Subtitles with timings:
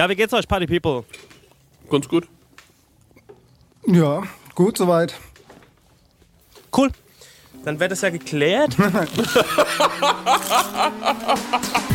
[0.00, 1.04] Ja, wie geht's euch, Party People?
[1.90, 2.26] Ganz gut.
[3.86, 4.22] Ja,
[4.54, 5.12] gut soweit.
[6.74, 6.90] Cool.
[7.66, 8.78] Dann wird es ja geklärt.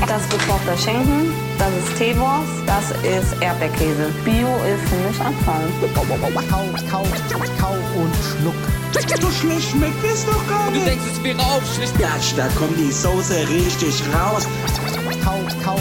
[0.07, 0.77] Das wird Dr.
[0.77, 4.13] Schenken, das ist Teewurst, das ist Erdbeerkäse.
[4.23, 5.67] Bio ist für mich Abfall.
[5.95, 7.03] Kau, kau,
[7.59, 8.53] kau und schluck.
[9.19, 10.85] So schlecht schmeckt es doch gar nicht.
[10.85, 11.97] Du denkst, es wäre aufschlicht.
[11.97, 14.47] Gatsch, da kommt die Soße richtig raus.
[15.23, 15.79] Kau, kau,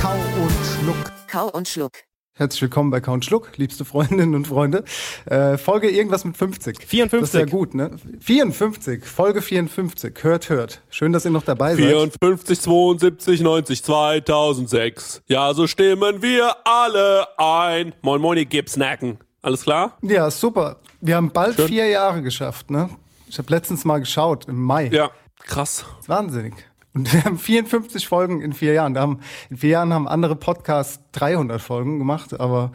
[0.00, 1.17] kau und schluck.
[1.28, 1.92] Kau und Schluck.
[2.32, 4.84] Herzlich willkommen bei Count Schluck, liebste Freundinnen und Freunde.
[5.26, 6.78] Äh, Folge irgendwas mit 50.
[6.86, 7.20] 54.
[7.20, 7.90] Das ist ja gut, ne?
[8.20, 10.14] 54, Folge 54.
[10.22, 10.80] Hört, hört.
[10.88, 11.84] Schön, dass ihr noch dabei seid.
[11.84, 15.22] 54, 72, 90, 2006.
[15.26, 17.94] Ja, so stimmen wir alle ein.
[18.00, 19.18] Moin, moin, ihr Gipsnacken.
[19.42, 19.98] Alles klar?
[20.00, 20.76] Ja, super.
[21.02, 21.68] Wir haben bald Schön.
[21.68, 22.88] vier Jahre geschafft, ne?
[23.28, 24.86] Ich habe letztens mal geschaut, im Mai.
[24.86, 25.10] Ja,
[25.44, 25.84] krass.
[26.06, 26.54] Wahnsinnig.
[26.98, 28.92] Und wir haben 54 Folgen in vier Jahren.
[28.92, 32.72] Da haben, in vier Jahren haben andere Podcasts 300 Folgen gemacht, aber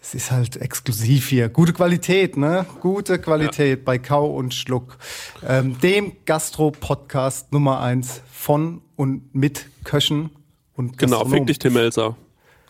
[0.00, 1.48] es ist halt exklusiv hier.
[1.48, 2.64] Gute Qualität, ne?
[2.80, 4.96] Gute Qualität bei Kau und Schluck.
[5.44, 10.30] Ähm, dem Gastro-Podcast Nummer eins von und mit Köchen
[10.74, 12.14] und Genau, fick dich, Tim Melzer.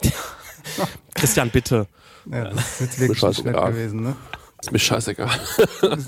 [1.15, 1.87] Christian, bitte.
[2.31, 3.73] Ja, das ist jetzt wirklich scheißegal.
[3.73, 4.17] gewesen, ne?
[4.63, 5.29] Ist mir scheißegal.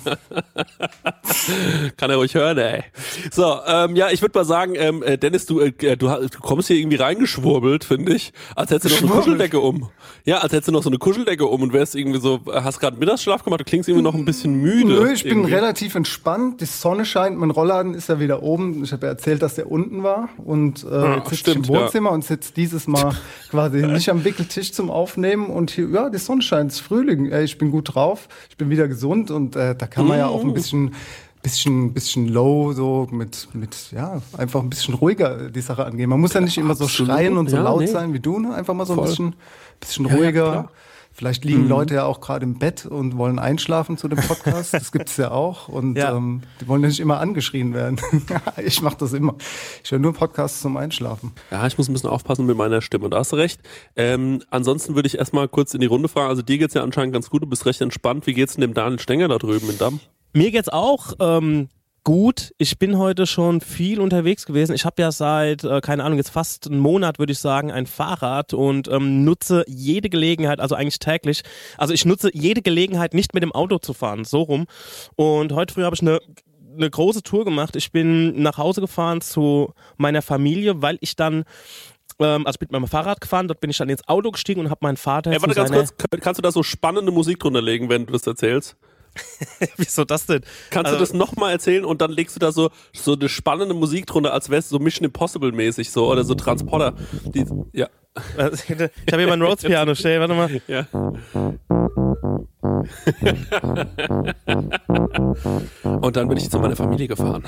[1.96, 2.84] Kann er ruhig hören, ey.
[3.32, 6.68] So, ähm, ja, ich würde mal sagen, ähm, äh, Dennis, du, äh, du, du kommst
[6.68, 8.32] hier irgendwie reingeschwurbelt, finde ich.
[8.54, 9.22] Als hättest du noch eine?
[9.22, 9.88] Kuscheldecke um.
[10.24, 12.96] Ja, als hättest du noch so eine Kuscheldecke um und wärst irgendwie so, hast gerade
[12.96, 14.86] Mittagsschlaf gemacht, du klingst irgendwie noch ein bisschen müde.
[14.86, 15.54] Nö, ich bin irgendwie.
[15.54, 16.60] relativ entspannt.
[16.60, 18.84] Die Sonne scheint, mein Rollladen ist ja wieder oben.
[18.84, 20.28] Ich habe ja erzählt, dass der unten war.
[20.38, 21.68] Und äh, jetzt sitze ich im ja.
[21.70, 23.16] Wohnzimmer und sitze dieses Mal
[23.50, 25.46] quasi nicht am Wickeltisch zum Aufnehmen.
[25.46, 27.32] Und hier, ja, die Sonne scheint, es ist Frühling.
[27.32, 30.26] Ey, ich bin gut drauf, ich bin wieder gesund und äh, da kann man ja
[30.28, 30.48] auch Mm.
[30.48, 30.94] ein bisschen
[31.42, 36.08] bisschen bisschen low so mit mit ja einfach ein bisschen ruhiger die Sache angehen.
[36.08, 37.12] Man muss ja nicht immer so Absolut.
[37.12, 37.86] schreien und so Ja, laut nee.
[37.86, 38.54] sein wie du, ne?
[38.54, 39.08] Einfach mal so ein Voll.
[39.08, 39.34] bisschen
[39.80, 40.68] bisschen Ja, ja,
[41.16, 41.50] Vielleicht Mhm.
[41.50, 44.74] liegen Leute ja auch gerade im Bett und wollen einschlafen zu dem Podcast.
[44.74, 45.68] Das gibt's ja auch.
[45.68, 46.16] Und Ja.
[46.16, 48.00] ähm, die wollen ja nicht immer angeschrien werden.
[48.64, 49.36] ich mache das immer.
[49.84, 51.32] Ich höre nur Podcasts zum Einschlafen.
[51.52, 53.08] Ja, ich muss ein bisschen aufpassen mit meiner Stimme.
[53.10, 53.60] Da hast du recht.
[53.94, 56.28] Ähm, ansonsten würde ich erstmal kurz in die Runde fragen.
[56.28, 58.26] Also dir geht's ja anscheinend ganz gut, du bist recht entspannt.
[58.26, 60.00] Wie geht's denn dem Daniel Stenger da drüben in Damm?
[60.32, 61.68] Mir geht's auch ähm,
[62.04, 62.52] gut.
[62.58, 64.74] Ich bin heute schon viel unterwegs gewesen.
[64.74, 67.86] Ich habe ja seit, äh, keine Ahnung, jetzt fast einen Monat, würde ich sagen, ein
[67.86, 71.42] Fahrrad und ähm, nutze jede Gelegenheit, also eigentlich täglich.
[71.78, 74.66] Also ich nutze jede Gelegenheit, nicht mit dem Auto zu fahren, so rum.
[75.16, 76.20] Und heute früh habe ich eine
[76.76, 77.76] eine große Tour gemacht.
[77.76, 81.44] Ich bin nach Hause gefahren zu meiner Familie, weil ich dann
[82.18, 84.80] ähm, also mit meinem Fahrrad gefahren, dort bin ich dann ins Auto gestiegen und habe
[84.82, 88.06] meinen Vater Ey, warte ganz kurz, kannst du da so spannende Musik drunter legen, wenn
[88.06, 88.76] du das erzählst?
[89.76, 90.42] Wieso das denn?
[90.70, 93.74] Kannst Also- du das nochmal erzählen und dann legst du da so, so eine spannende
[93.74, 96.94] Musik drunter, als wär's so Mission Impossible mäßig so oder so Transporter.
[97.24, 97.88] Die, ja.
[98.16, 98.90] Ich habe
[99.22, 100.48] hier mein Rhodes Piano stehen, warte mal.
[100.68, 100.86] Ja.
[106.00, 107.42] Und dann bin ich zu meiner Familie gefahren.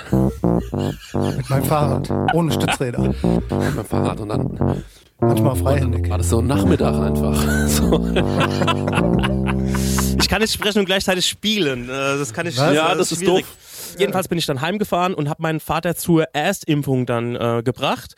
[1.37, 2.11] Mit meinem Fahrrad.
[2.35, 3.01] Ohne Stützräder.
[3.01, 4.83] Mit meinem Fahrrad und dann
[5.19, 6.11] Manchmal freihändig.
[6.11, 7.43] war das so ein Nachmittag einfach.
[7.69, 9.56] So.
[10.19, 11.85] Ich kann nicht sprechen und gleichzeitig spielen.
[11.89, 12.57] Äh, Das kann ich.
[12.57, 12.75] Was?
[12.75, 13.45] Ja, äh, das ist schwierig.
[13.45, 13.57] doof.
[13.99, 18.15] Jedenfalls bin ich dann heimgefahren und habe meinen Vater zur Erstimpfung dann äh, gebracht,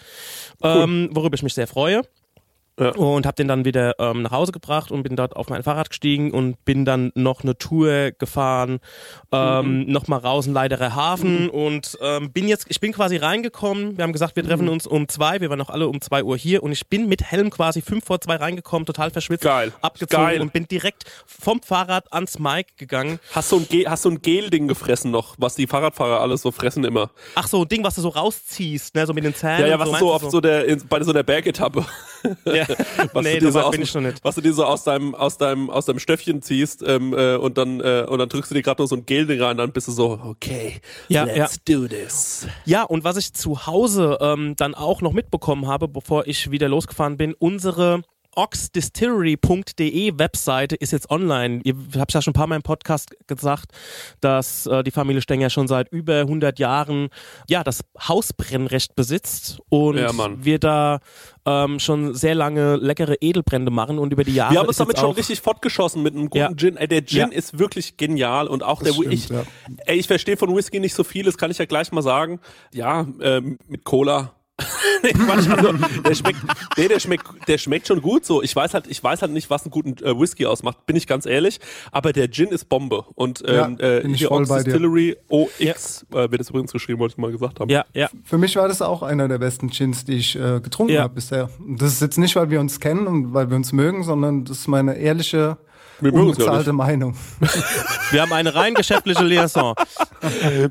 [0.63, 2.03] ähm, worüber ich mich sehr freue.
[2.79, 2.91] Ja.
[2.95, 5.89] Und habe den dann wieder ähm, nach Hause gebracht und bin dort auf mein Fahrrad
[5.91, 8.79] gestiegen und bin dann noch eine Tour gefahren,
[9.33, 9.93] ähm, Mhm.
[9.93, 13.97] noch mal raus in Leiderer Hafen und ähm, bin jetzt, ich bin quasi reingekommen.
[13.97, 14.49] Wir haben gesagt, wir Mhm.
[14.49, 15.41] treffen uns um zwei.
[15.41, 18.05] Wir waren noch alle um zwei Uhr hier und ich bin mit Helm quasi fünf
[18.05, 19.73] vor zwei reingekommen, total verschwitzt, Geil.
[19.81, 20.41] abgezogen Geil.
[20.41, 23.19] und bin direkt vom Fahrrad ans Mike gegangen.
[23.33, 26.51] Hast du ein, Ge hast du ein Gel-Ding gefressen noch, was die Fahrradfahrer alles so
[26.53, 27.11] fressen immer?
[27.35, 29.61] Ach so, ein Ding, was du so rausziehst, ne, so mit den Zähnen.
[29.63, 31.85] Ja, ja, was so, so auf du so der, in, bei so einer Bergetappe.
[32.45, 32.67] Ja.
[33.13, 34.25] Was nee, du dir so aus, bin ich noch nicht.
[34.25, 37.59] Was du dir so aus deinem, aus deinem, aus deinem Stöffchen ziehst ähm, äh, und
[37.59, 39.89] dann äh, und dann drückst du dir gerade noch so ein Gel-Ding rein, dann bist
[39.89, 42.47] du so, okay, Ja, let's do this.
[42.65, 46.69] Ja, und was ich zu Hause ähm, dann auch noch mitbekommen habe, bevor ich wieder
[46.69, 48.03] losgefahren bin, unsere
[48.35, 51.61] oxdistillery.de Webseite ist jetzt online.
[51.65, 53.73] Ihr habt ja schon ein paar Mal im Podcast gesagt,
[54.21, 57.09] dass äh, die Familie Stenger schon seit über 100 Jahren
[57.49, 61.01] ja das Hausbrennrecht besitzt und Ja, wir da
[61.47, 64.97] ähm, schon sehr lange leckere Edelbrände machen und über die Jahre Wir haben uns damit
[64.97, 66.53] jetzt schon richtig fortgeschossen mit einem guten Ja.
[66.55, 66.77] Gin.
[66.77, 67.27] Ey, der Gin Ja.
[67.29, 69.43] ist wirklich genial und auch der, wo stimmt, ich, ja.
[69.87, 72.41] ey, ich verstehe von Whisky nicht so viel, das kann ich ja gleich mal sagen.
[72.73, 74.35] Ja, ähm, mit Cola.
[75.05, 76.39] nee, Quatsch, also, der schmeckt,
[76.77, 78.43] nee, der schmeckt, der schmeckt schon gut so.
[78.43, 81.07] Ich weiß halt, ich weiß halt nicht, was einen guten äh, Whisky ausmacht, bin ich
[81.07, 81.61] ganz ehrlich.
[81.93, 83.05] Aber der Gin ist Bombe.
[83.15, 84.65] Und ähm, Ja, äh, hier Ox bei dir.
[84.73, 87.71] Distillery OX, äh, wird das übrigens geschrieben, wollte ich mal gesagt haben.
[87.71, 88.09] Ja, ja.
[88.25, 91.03] Für mich war das auch einer der besten Gins, die ich äh, getrunken Ja.
[91.03, 91.51] habe bisher.
[91.61, 94.45] Und Das ist jetzt nicht, weil wir uns kennen und weil wir uns mögen, sondern
[94.45, 95.57] das ist meine ehrliche,
[96.01, 97.17] Wir mögen uns ja unbezahlte Meinung.
[98.11, 99.75] Wir haben eine rein geschäftliche Liaison.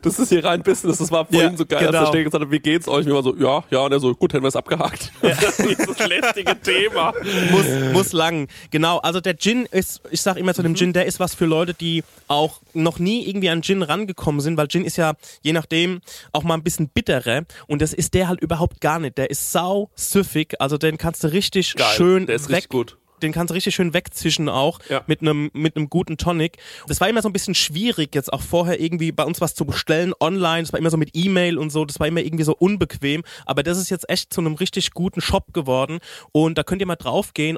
[0.01, 0.97] Das ist hier rein Business.
[0.97, 1.99] Das war vorhin Ja, so geil, als genau.
[2.03, 2.99] der Steg gesagt hat, wie geht's euch?
[2.99, 5.11] Und wir waren so, ja, ja, und er so, gut, hätten wir es abgehakt.
[5.21, 7.13] Dieses lästige Thema.
[7.51, 8.47] muss, muss lang.
[8.71, 11.45] Genau, also der Gin ist, ich sag immer zu dem Gin, der ist was für
[11.45, 15.53] Leute, die auch noch nie irgendwie an Gin rangekommen sind, weil Gin ist ja je
[15.53, 16.01] nachdem
[16.31, 19.17] auch mal ein bisschen bitterer und das ist der halt überhaupt gar nicht.
[19.17, 22.55] Der ist sau süffig, also den kannst du richtig Geil, schön der ist weg.
[22.57, 22.97] richtig gut.
[23.21, 25.03] Den kannst du richtig schön wegzischen auch Ja.
[25.07, 26.57] mit einem mit einem guten Tonic.
[26.87, 29.65] Das war immer so ein bisschen schwierig jetzt auch vorher irgendwie bei uns was zu
[29.65, 30.63] bestellen online.
[30.63, 31.85] Das war immer so mit E-Mail und so.
[31.85, 33.23] Das war immer irgendwie so unbequem.
[33.45, 35.99] Aber das ist jetzt echt zu einem richtig guten Shop geworden
[36.31, 37.57] und da könnt ihr mal draufgehen.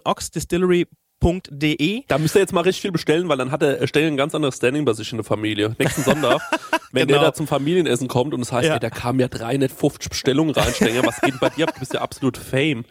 [1.24, 4.18] oxdistillery.de Da müsst ihr jetzt mal richtig viel bestellen, weil dann hat der Stell ein
[4.18, 5.76] ganz anderes Standing bei sich in der Familie.
[5.80, 6.42] Nächsten Sonntag,
[6.92, 7.20] wenn Genau.
[7.20, 8.74] der da zum Familienessen kommt und es heißt, Ja.
[8.76, 11.74] ey, da kamen ja 350 Bestellungen rein, Stenger, was geht bei dir ab?
[11.74, 12.86] Du bist ja absolut Fame.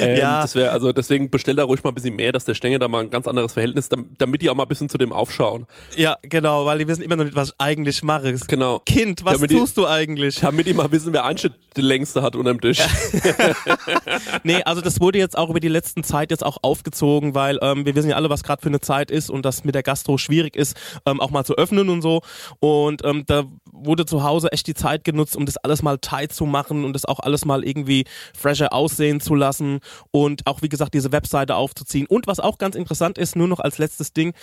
[0.00, 0.42] Ähm, Ja.
[0.42, 2.88] Das wäre, also deswegen bestell da ruhig mal ein bisschen mehr, dass der Stenger da
[2.88, 5.66] mal ein ganz anderes Verhältnis, dam- damit die auch mal ein bisschen zu dem aufschauen.
[5.96, 8.34] Ja, genau, weil die wissen immer noch nicht, was ich eigentlich mache.
[8.48, 8.80] Genau.
[8.80, 10.40] Kind, was Damit die- tust du eigentlich?
[10.40, 12.78] Damit die mal wissen, wer Einschnitt die längste hat unterm Tisch.
[14.42, 17.86] Nee, also das wurde jetzt auch über die letzten Zeit jetzt auch aufgezogen, weil ähm,
[17.86, 20.18] wir wissen ja alle, was gerade für eine Zeit ist und das mit der Gastro
[20.18, 20.76] schwierig ist,
[21.06, 22.22] ähm, auch mal zu öffnen und so.
[22.58, 26.32] Und ähm, da wurde zu Hause echt die Zeit genutzt, um das alles mal tight
[26.32, 29.80] zu machen und das auch alles mal irgendwie fresher aussehen zu lassen
[30.10, 32.06] und auch, wie gesagt, diese Webseite aufzuziehen.
[32.06, 34.34] Und was auch ganz interessant ist, nur noch als letztes Ding,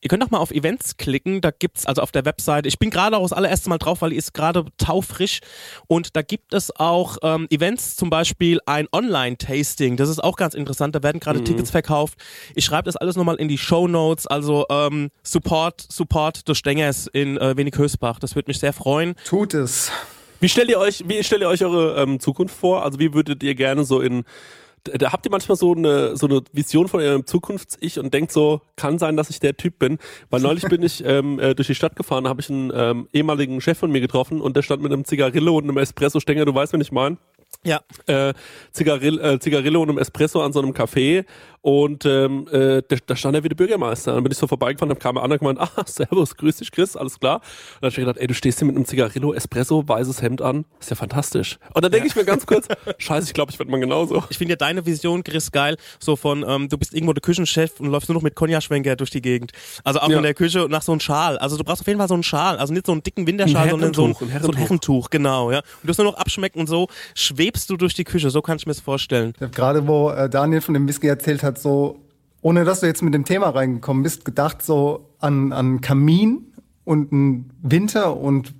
[0.00, 2.90] ihr könnt auch mal auf Events klicken, da gibt's also auf der Webseite, ich bin
[2.90, 5.40] gerade auch das allererste Mal drauf, weil die ist gerade taufrisch
[5.86, 10.54] und da gibt es auch ähm, Events, zum Beispiel ein Online-Tasting, das ist auch ganz
[10.54, 12.18] interessant, da werden gerade Tickets verkauft.
[12.54, 17.06] Ich schreibe das alles nochmal in die Show Notes, also ähm, Support, Support durch Stengers
[17.12, 18.85] in äh, Wenig-Hösbach, das würde mich sehr freuen.
[19.24, 19.90] Tut es.
[20.40, 22.84] Wie stellt ihr euch, wie stellt ihr euch eure ähm, Zukunft vor?
[22.84, 24.24] Also wie würdet ihr gerne so in
[24.94, 28.60] da habt ihr manchmal so eine so eine Vision von eurem Zukunfts-Ich und denkt so,
[28.76, 29.98] kann sein, dass ich der Typ bin.
[30.30, 33.08] Weil neulich bin ich ähm, äh, durch die Stadt gefahren, da habe ich einen ähm,
[33.12, 36.54] ehemaligen Chef von mir getroffen und der stand mit einem Zigarillo und einem Espresso-Stänger, du
[36.54, 37.16] weißt, wen ich meine
[37.64, 37.80] Ja.
[38.06, 38.32] äh,
[38.70, 41.24] Zigaril äh, Zigarillo und einem Espresso an so einem Café
[41.66, 44.14] und ähm, äh, da, da stand er wie der Bürgermeister.
[44.14, 46.70] Dann bin ich so vorbeigefahren, dann kam er an und gemeint, ah, servus, grüß dich
[46.70, 47.38] Chris, alles klar.
[47.38, 47.42] Und
[47.80, 50.42] dann hab ich mir gedacht, ey, du stehst hier mit einem Zigarillo, Espresso, weißes Hemd
[50.42, 51.58] an, ist ja fantastisch.
[51.74, 52.68] Und dann denke ich mir ganz kurz,
[52.98, 54.22] scheiße, ich glaube, ich werde mal genauso.
[54.30, 55.76] Ich finde ja deine Vision, Chris, geil.
[55.98, 59.10] So von, ähm, du bist irgendwo der Küchenchef und läufst nur noch mit Cognac-Schwenker durch
[59.10, 59.50] die Gegend.
[59.82, 60.18] Also auch Ja.
[60.18, 61.36] in der Küche und nach so einem Schal.
[61.38, 62.58] Also du brauchst auf jeden Fall so einen Schal.
[62.58, 64.60] Also nicht so einen dicken Winterschal, Ein sondern so ein, Herrentuch, ein so ein Herrentuch.
[64.60, 65.58] Herrentuch, genau, ja.
[65.58, 66.86] Und du hast nur noch abschmecken und so
[67.16, 68.30] schwebst du durch die Küche.
[68.30, 69.32] So kann ich mir das vorstellen.
[69.34, 72.04] Ich habe gerade, wo äh, Daniel von dem Whisky erzählt hat, so,
[72.42, 76.52] ohne dass du jetzt mit dem Thema reingekommen bist, gedacht so an, an Kamin
[76.84, 78.54] und einen Winter und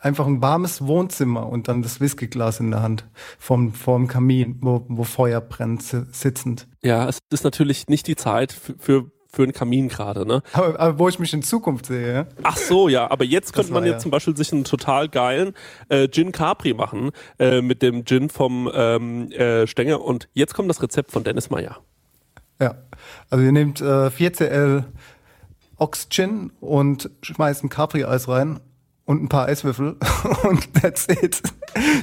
[0.00, 3.06] einfach ein warmes Wohnzimmer und dann das Whiskyglas in der Hand
[3.38, 6.66] vom, vom Kamin, wo, wo Feuer brennt, si- sitzend.
[6.82, 10.42] Ja, es ist natürlich nicht die Zeit für, für, für einen Kamin gerade, ne?
[10.52, 12.26] Aber, aber wo ich mich in Zukunft sehe, ja?
[12.42, 15.54] Ach so, ja, aber jetzt könnte man ja- jetzt zum Beispiel sich einen total geilen
[15.88, 20.68] äh, Gin Capri machen äh, mit dem Gin vom ähm, äh, Stenger und jetzt kommt
[20.68, 21.78] das Rezept von Dennis Meyer.
[22.60, 22.76] Ja.
[23.30, 24.84] Also ihr nehmt äh, 4cl
[25.76, 28.60] Ox-Gin und schmeißt ein Capri-Eis rein
[29.04, 29.96] und ein paar Eiswürfel
[30.44, 31.42] und that's it.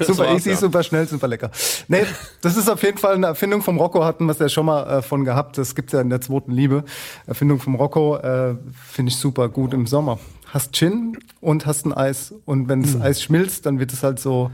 [0.06, 0.58] super war's, easy, ja.
[0.58, 1.50] super schnell, super lecker.
[1.88, 2.06] Nee,
[2.42, 5.00] das ist auf jeden Fall eine Erfindung vom Rocco, hatten wir es ja schon mal
[5.00, 5.58] äh, von gehabt.
[5.58, 6.84] Das gibt's ja in der zweiten Liebe.
[7.26, 10.20] Erfindung vom Rocco äh, finde ich super gut im Sommer.
[10.48, 12.34] Hast Gin und hast ein Eis.
[12.46, 14.52] Und wenn das Eis schmilzt, dann wird es halt so,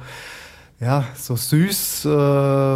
[0.79, 2.05] ja, so süß.
[2.05, 2.08] Äh,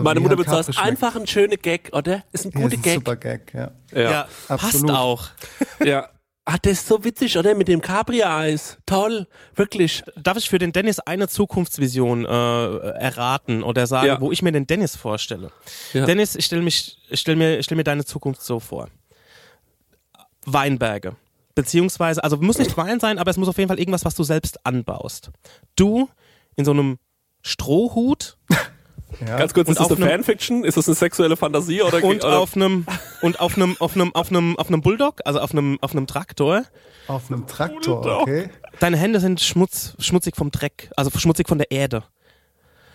[0.02, 2.24] Meine Mutter würde sagen, einfach ein schöner Gag, oder?
[2.32, 2.96] Ist ein Ja, guter ist ein Gag.
[2.96, 3.72] super Gag, ja.
[3.94, 4.28] Ja.
[4.48, 4.92] passt absolut.
[4.92, 5.28] auch.
[5.84, 6.08] ja.
[6.46, 7.54] Ah, das ist so witzig, oder?
[7.54, 8.78] Mit dem Capri-Eis.
[8.88, 9.28] Toll.
[9.54, 10.04] Wirklich.
[10.16, 14.20] Darf ich für den Dennis eine Zukunftsvision äh, erraten oder sagen, Ja.
[14.22, 15.52] wo ich mir den Dennis vorstelle?
[15.94, 16.06] Ja.
[16.08, 18.88] Dennis, ich stelle mich, ich stell mir, ich stell mir deine Zukunft so vor.
[20.46, 21.16] Weinberge.
[21.56, 24.24] Beziehungsweise, also muss nicht Wein sein, aber es muss auf jeden Fall irgendwas, was du
[24.24, 25.30] selbst anbaust.
[25.76, 26.10] Du
[26.56, 26.98] in so einem
[27.42, 28.38] Strohhut
[29.26, 29.38] Ja.
[29.38, 30.64] Ganz kurz, Und ist das eine Fanfiction?
[30.64, 32.86] Ist das eine sexuelle Fantasie oder Und oder- auf einem
[33.24, 36.06] und auf einem auf einem auf einem auf einem Bulldog, also auf einem auf einem
[36.06, 36.64] Traktor.
[37.08, 38.50] Auf einem Traktor, okay.
[38.80, 42.04] Deine Hände sind schmutz, schmutzig vom Dreck, also schmutzig von der Erde.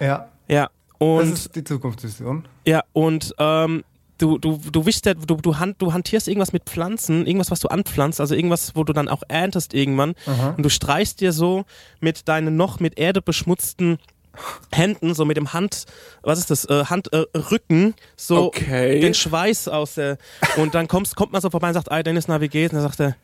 [0.00, 0.70] Ja, Ja.
[0.98, 2.46] das Und ist die Zukunftsvision.
[2.64, 3.82] ja und ähm,
[4.18, 7.68] du du du wischst du du, hand, du hantierst irgendwas mit Pflanzen, irgendwas was du
[7.68, 10.14] anpflanzt, also irgendwas, wo du dann auch erntest irgendwann
[10.56, 11.64] und du streichst dir so
[12.00, 13.98] mit deinen noch mit Erde beschmutzten
[14.72, 15.84] Händen, so mit dem Hand,
[16.22, 19.00] was ist das, äh, Handrücken, äh, so Okay.
[19.00, 20.18] den Schweiß aus der,
[20.56, 22.72] und dann kommst, kommt man so vorbei und sagt, ey Dennis, na wie geht's?
[22.72, 23.16] Und dann sagt er,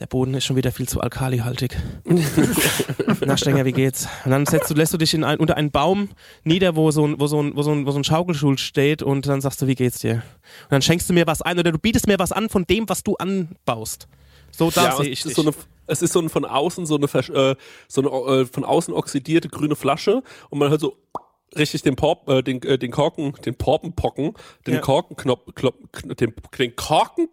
[0.00, 1.76] der Boden ist schon wieder viel zu alkalihaltig.
[3.24, 4.08] Na Stenger, wie geht's?
[4.24, 6.08] Und dann setzt du, lässt du dich in ein, unter einen Baum
[6.42, 9.02] nieder, wo so ein, wo so ein, wo so ein, wo so ein Schaukelstuhl steht
[9.02, 10.14] und dann sagst du, wie geht's dir?
[10.14, 10.22] Und
[10.70, 13.04] dann schenkst du mir was ein oder du bietest mir was an von dem, was
[13.04, 14.08] du anbaust.
[14.50, 15.34] So da ja, sehe ich dich.
[15.34, 15.52] so eine
[15.86, 17.56] es ist so ein von außen so eine, versch- äh,
[17.88, 20.96] so eine äh, von außen oxidierte grüne Flasche und man hört so
[21.56, 24.34] richtig den Porp, äh, den, äh, den Korken, den Porpenpocken,
[24.66, 24.80] den Ja.
[24.80, 25.42] Korkenknopf,
[26.18, 27.28] den, den Korken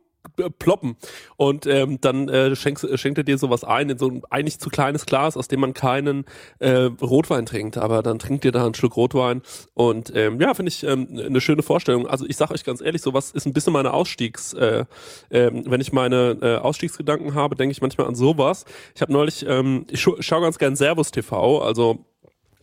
[0.50, 0.96] ploppen
[1.38, 4.60] und ähm, dann äh, schenkst, äh, schenkt er dir sowas ein in so ein eigentlich
[4.60, 6.26] zu kleines Glas, aus dem man keinen
[6.60, 9.42] äh, Rotwein trinkt, aber dann trinkt ihr da einen Schluck Rotwein
[9.74, 12.08] und ähm, ja, finde ich ähm, eine schöne Vorstellung.
[12.08, 14.86] Also ich sage euch ganz ehrlich, sowas ist ein bisschen meine Ausstiegs, äh,
[15.30, 18.66] ähm, wenn ich meine äh, Ausstiegsgedanken habe, denke ich manchmal an sowas.
[18.96, 22.06] Ich habe neulich, ähm, ich scha schaue ganz gern Servus TV, also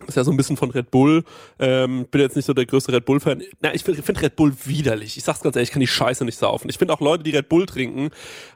[0.06, 1.24] ist ja so ein bisschen von Red Bull.
[1.58, 3.42] Ähm, bin jetzt nicht so der größte Red Bull-Fan.
[3.60, 5.16] Na, ich finde find Red Bull widerlich.
[5.16, 6.68] Ich sag's ganz ehrlich, ich kann die Scheiße nicht saufen.
[6.68, 8.10] Ich finde auch Leute, die Red Bull trinken,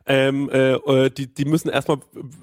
[0.06, 1.98] ähm, äh, äh, die, die müssen erstmal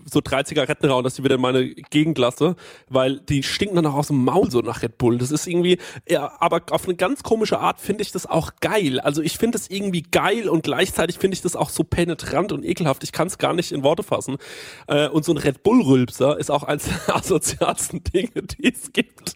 [0.10, 2.56] so drei Zigaretten rauchen, dass die wieder in meine Gegend lasse,
[2.90, 5.18] weil die stinken dann auch aus dem Maul so nach Red Bull.
[5.18, 5.78] Das ist irgendwie,
[6.08, 9.00] ja, aber auf eine ganz komische Art finde ich das auch geil.
[9.00, 12.64] Also ich finde es irgendwie geil und gleichzeitig finde ich das auch so penetrant und
[12.64, 13.04] ekelhaft.
[13.04, 14.38] Ich kann es gar nicht in Worte fassen.
[14.88, 19.36] Äh, und so ein Red Bull-Rülpser ist auch eines der asozialsten Dinge, die es gibt.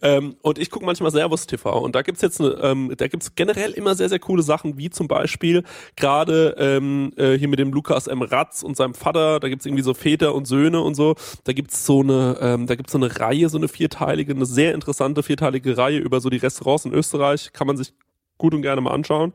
[0.00, 3.34] Ähm, und ich gucke manchmal Servus TV und da gibt's jetzt eine, ähm, da gibt's
[3.34, 5.64] generell immer sehr, sehr coole Sachen, wie zum Beispiel
[5.96, 8.22] gerade ähm, äh, hier mit dem Lukas M.
[8.22, 11.14] Ratz und seinem Vater, da gibt's irgendwie so Väter und Söhne und so.
[11.44, 14.74] Da gibt's so eine, ähm, da gibt's so eine Reihe, so eine vierteilige, eine sehr
[14.74, 17.52] interessante vierteilige Reihe über so die Restaurants in Österreich.
[17.52, 17.92] Kann man sich
[18.38, 19.32] gut und gerne mal anschauen.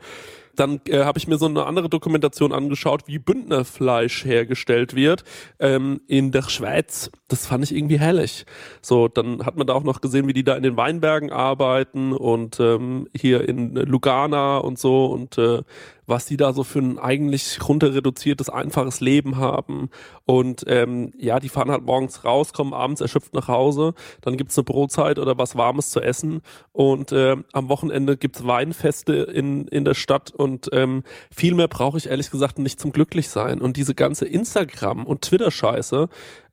[0.57, 5.23] Dann äh, habe ich mir so eine andere Dokumentation angeschaut, wie Bündnerfleisch hergestellt wird
[5.59, 7.09] ähm, in der Schweiz.
[7.29, 8.45] Das fand ich irgendwie herrlich.
[8.81, 12.11] So, dann hat man da auch noch gesehen, wie die da in den Weinbergen arbeiten
[12.11, 15.61] und ähm, hier in Lugana und so und äh,
[16.07, 19.89] was die da so für ein eigentlich runter reduziertes, einfaches Leben haben.
[20.25, 23.93] Und ähm, ja, die fahren halt morgens raus, kommen abends erschöpft nach Hause.
[24.21, 26.41] Dann gibt's eine Brotzeit oder was Warmes zu essen.
[26.71, 30.31] Und äh, am Wochenende gibt's Weinfeste in, in der Stadt.
[30.31, 33.59] Und ähm, viel mehr brauche ich ehrlich gesagt nicht zum Glücklichsein.
[33.59, 36.07] Und diese ganze Instagram- und Twitter-Scheiße,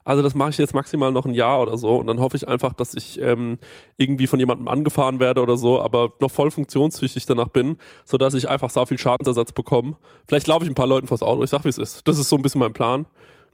[0.04, 2.46] also das mache ich jetzt maximal noch ein Jahr oder so und dann hoffe ich
[2.46, 3.58] einfach, dass ich ähm,
[3.96, 8.34] irgendwie von jemandem angefahren werde oder so, aber noch voll funktionstüchtig danach bin, so dass
[8.34, 9.96] ich einfach so viel Schadensersatz bekomme.
[10.26, 11.42] Vielleicht laufe ich ein paar Leuten vors Auto.
[11.42, 12.06] Ich sag, wie es ist.
[12.06, 13.06] Das ist so ein bisschen mein Plan.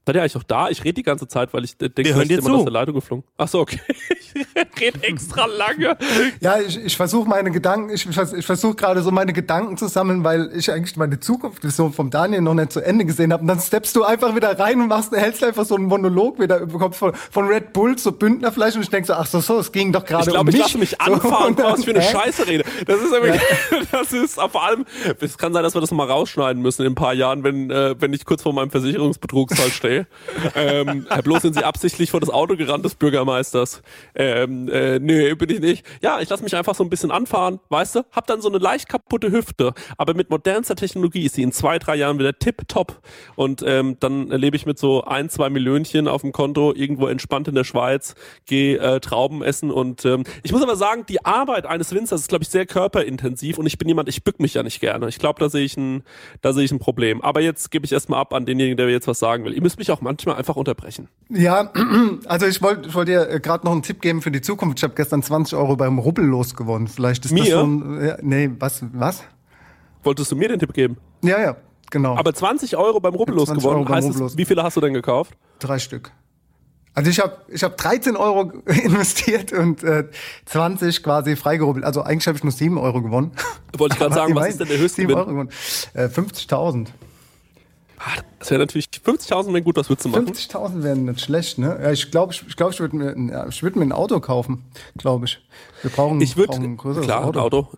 [0.06, 0.68] Seid ihr eigentlich noch da?
[0.70, 2.54] Ich rede die ganze Zeit, weil ich äh, denke, ist jemand zu.
[2.56, 3.24] aus der Leitung geflogen.
[3.36, 3.78] Ach so, okay.
[4.34, 5.96] Ich rede extra lange.
[6.40, 10.24] Ja, ich, ich versuche meine Gedanken, ich, ich versuche gerade so meine Gedanken zu sammeln,
[10.24, 13.42] weil ich eigentlich meine Zukunftsvision vom Daniel noch nicht zu Ende gesehen habe.
[13.42, 16.64] Und dann steppst du einfach wieder rein und machst, hältst einfach so einen Monolog wieder,
[16.66, 19.70] bekommst von, von Red Bull zu Bündnerfleisch und ich denk so, ach so, so, es
[19.72, 20.62] ging doch gerade Ich glaube, um ich mich.
[20.62, 22.12] lasse mich So, anfahren, und dann- was für eine hä?
[22.12, 22.64] Scheiße rede.
[22.86, 23.40] Das ist irgendwie,
[23.92, 24.84] das ist äh, vor allem,
[25.20, 27.94] es kann sein, dass wir das mal rausschneiden müssen in ein paar Jahren, wenn, äh,
[28.00, 29.99] wenn ich kurz vor meinem Versicherungsbetrugsfall stehe.
[30.54, 33.82] Ähm, bloß sind Sie absichtlich vor das Auto gerannt des Bürgermeisters.
[34.14, 35.86] Ähm, äh, nö, bin ich nicht.
[36.02, 38.00] Ja, ich lasse mich einfach so ein bisschen anfahren, weißt du?
[38.12, 41.78] Hab dann so eine leicht kaputte Hüfte, aber mit modernster Technologie ist sie in zwei,
[41.78, 43.00] drei Jahren wieder tipptopp.
[43.36, 47.48] Und ähm, dann lebe ich mit so ein, zwei Millionchen auf dem Konto, irgendwo entspannt
[47.48, 48.14] in der Schweiz,
[48.46, 52.28] gehe äh, Trauben essen und ähm, ich muss aber sagen, die Arbeit eines Winzers ist,
[52.28, 55.08] glaube ich, sehr körperintensiv und ich bin jemand, ich bück mich ja nicht gerne.
[55.08, 56.02] Ich glaube, da sehe ich ein,
[56.40, 57.20] da sehe ich ein Problem.
[57.22, 59.54] Aber jetzt gebe ich erstmal ab an denjenigen, der jetzt was sagen will.
[59.54, 61.08] Ihr müsst mich auch manchmal einfach unterbrechen.
[61.28, 61.72] Ja,
[62.26, 64.78] also ich wollte wollt dir äh, gerade noch einen Tipp geben für die Zukunft.
[64.78, 66.86] Ich habe gestern 20 Euro beim Rubbel losgewonnen.
[66.86, 67.56] Vielleicht ist das Mir?
[67.56, 69.24] so ein, ja, nee, was, was?
[70.04, 70.96] Wolltest du mir den Tipp geben?
[71.22, 71.56] Ja, ja,
[71.90, 72.16] genau.
[72.16, 74.32] Aber 20 Euro beim Rubbellos 20 gewonnen, Euro beim heißt Rubbellos.
[74.32, 75.32] es, wie viele hast du denn gekauft?
[75.58, 76.12] Drei Stück.
[76.92, 80.08] Also ich habe ich hab 13 Euro investiert und äh,
[80.46, 81.84] 20 quasi freigerubbelt.
[81.84, 83.32] Also eigentlich habe ich nur 7 Euro gewonnen.
[83.78, 85.18] Wollte ich gerade sagen, was ist denn der höchste 7 Gewinn?
[85.18, 85.50] Euro gewonnen.
[85.94, 86.88] Äh, 50.000.
[88.02, 90.26] Ah, Das wäre natürlich 50.000 wäre gut, was würdest du machen?
[90.26, 91.78] 50.000 wären nicht schlecht, ne?
[91.82, 94.64] Ja, ich glaube, ich, glaub, ich würde mir, ich würd mir ein Auto kaufen,
[94.96, 95.38] glaube ich.
[95.82, 97.38] Wir brauchen, Ich würde brauchen ein größeres klar Auto.
[97.38, 97.68] ein Auto.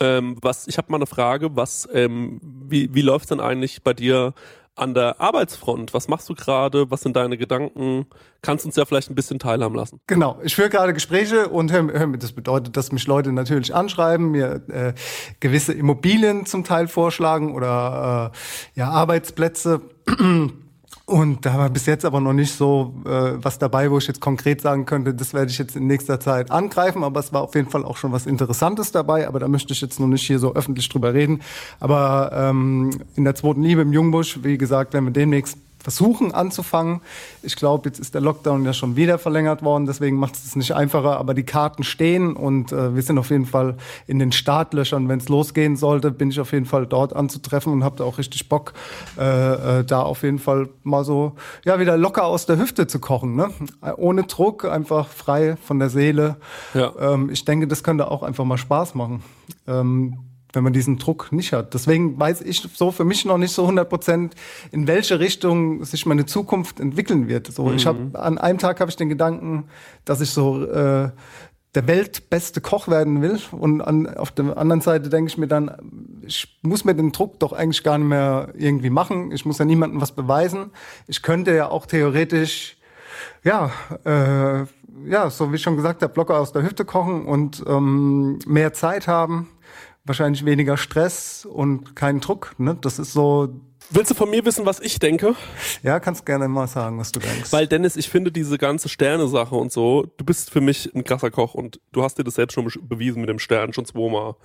[0.00, 3.94] Ähm, was ich habe mal eine Frage, was ähm, wie wie läuft's denn eigentlich bei
[3.94, 4.34] dir
[4.74, 5.92] an der Arbeitsfront.
[5.92, 6.90] Was machst du gerade?
[6.90, 8.06] Was sind deine Gedanken?
[8.40, 10.00] Kannst uns ja vielleicht ein bisschen teilhaben lassen.
[10.06, 14.30] Genau, ich führe gerade Gespräche und hör, hör, das bedeutet, dass mich Leute natürlich anschreiben,
[14.30, 14.94] mir äh,
[15.40, 19.82] gewisse Immobilien zum Teil vorschlagen oder äh, ja Arbeitsplätze.
[21.04, 24.20] Und da war bis jetzt aber noch nicht so äh, was dabei, wo ich jetzt
[24.20, 27.02] konkret sagen könnte, das werde ich jetzt in nächster Zeit angreifen.
[27.02, 29.26] Aber es war auf jeden Fall auch schon was Interessantes dabei.
[29.26, 31.42] Aber da möchte ich jetzt noch nicht hier so öffentlich drüber reden.
[31.80, 37.00] Aber ähm, in der zweiten Liebe im Jungbusch, wie gesagt, werden wir demnächst versuchen anzufangen.
[37.42, 40.74] Ich glaube, jetzt ist der Lockdown ja schon wieder verlängert worden, deswegen macht es nicht
[40.74, 45.08] einfacher, aber die Karten stehen und äh, wir sind auf jeden Fall in den Startlöchern.
[45.08, 48.18] Wenn es losgehen sollte, bin ich auf jeden Fall dort anzutreffen und habe da auch
[48.18, 48.72] richtig Bock,
[49.18, 51.32] äh, äh, da auf jeden Fall mal so
[51.64, 53.50] ja wieder locker aus der Hüfte zu kochen, ne?
[53.96, 56.36] ohne Druck, einfach frei von der Seele.
[56.74, 56.92] Ja.
[56.98, 59.22] Ähm, ich denke, das könnte auch einfach mal Spaß machen.
[59.66, 60.18] Ähm,
[60.52, 61.74] wenn man diesen Druck nicht hat.
[61.74, 64.34] Deswegen weiß ich so für mich noch nicht so 100 Prozent,
[64.70, 67.46] in welche Richtung sich meine Zukunft entwickeln wird.
[67.46, 67.76] So, mhm.
[67.76, 69.64] ich habe an einem Tag habe ich den Gedanken,
[70.04, 71.10] dass ich so äh,
[71.74, 75.70] der weltbeste Koch werden will und an, auf der anderen Seite denke ich mir dann,
[76.26, 79.32] ich muss mir den Druck doch eigentlich gar nicht mehr irgendwie machen.
[79.32, 80.70] Ich muss ja niemandem was beweisen.
[81.06, 82.76] Ich könnte ja auch theoretisch
[83.44, 83.70] ja,
[84.04, 84.64] äh,
[85.08, 88.72] ja, so wie ich schon gesagt habe, locker aus der Hüfte kochen und ähm, mehr
[88.72, 89.48] Zeit haben
[90.04, 92.54] wahrscheinlich weniger Stress und keinen Druck.
[92.58, 92.76] Ne?
[92.80, 93.48] Das ist so.
[93.90, 95.34] Willst du von mir wissen, was ich denke?
[95.82, 97.52] Ja, kannst gerne mal sagen, was du denkst.
[97.52, 101.30] Weil Dennis, ich finde diese ganze Sterne-Sache und so, du bist für mich ein krasser
[101.30, 104.36] Koch und du hast dir das selbst schon bewiesen mit dem Stern, schon zweimal.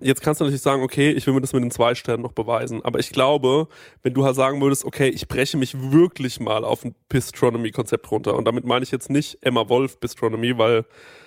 [0.00, 2.32] Jetzt kannst du natürlich sagen, okay, ich will mir das mit den zwei Sternen noch
[2.32, 2.84] beweisen.
[2.84, 3.68] Aber ich glaube,
[4.02, 8.36] wenn du halt sagen würdest, okay, ich breche mich wirklich mal auf ein Bistronomy-Konzept runter.
[8.36, 10.84] Und damit meine ich jetzt nicht Emma Wolf Bistronomy, weil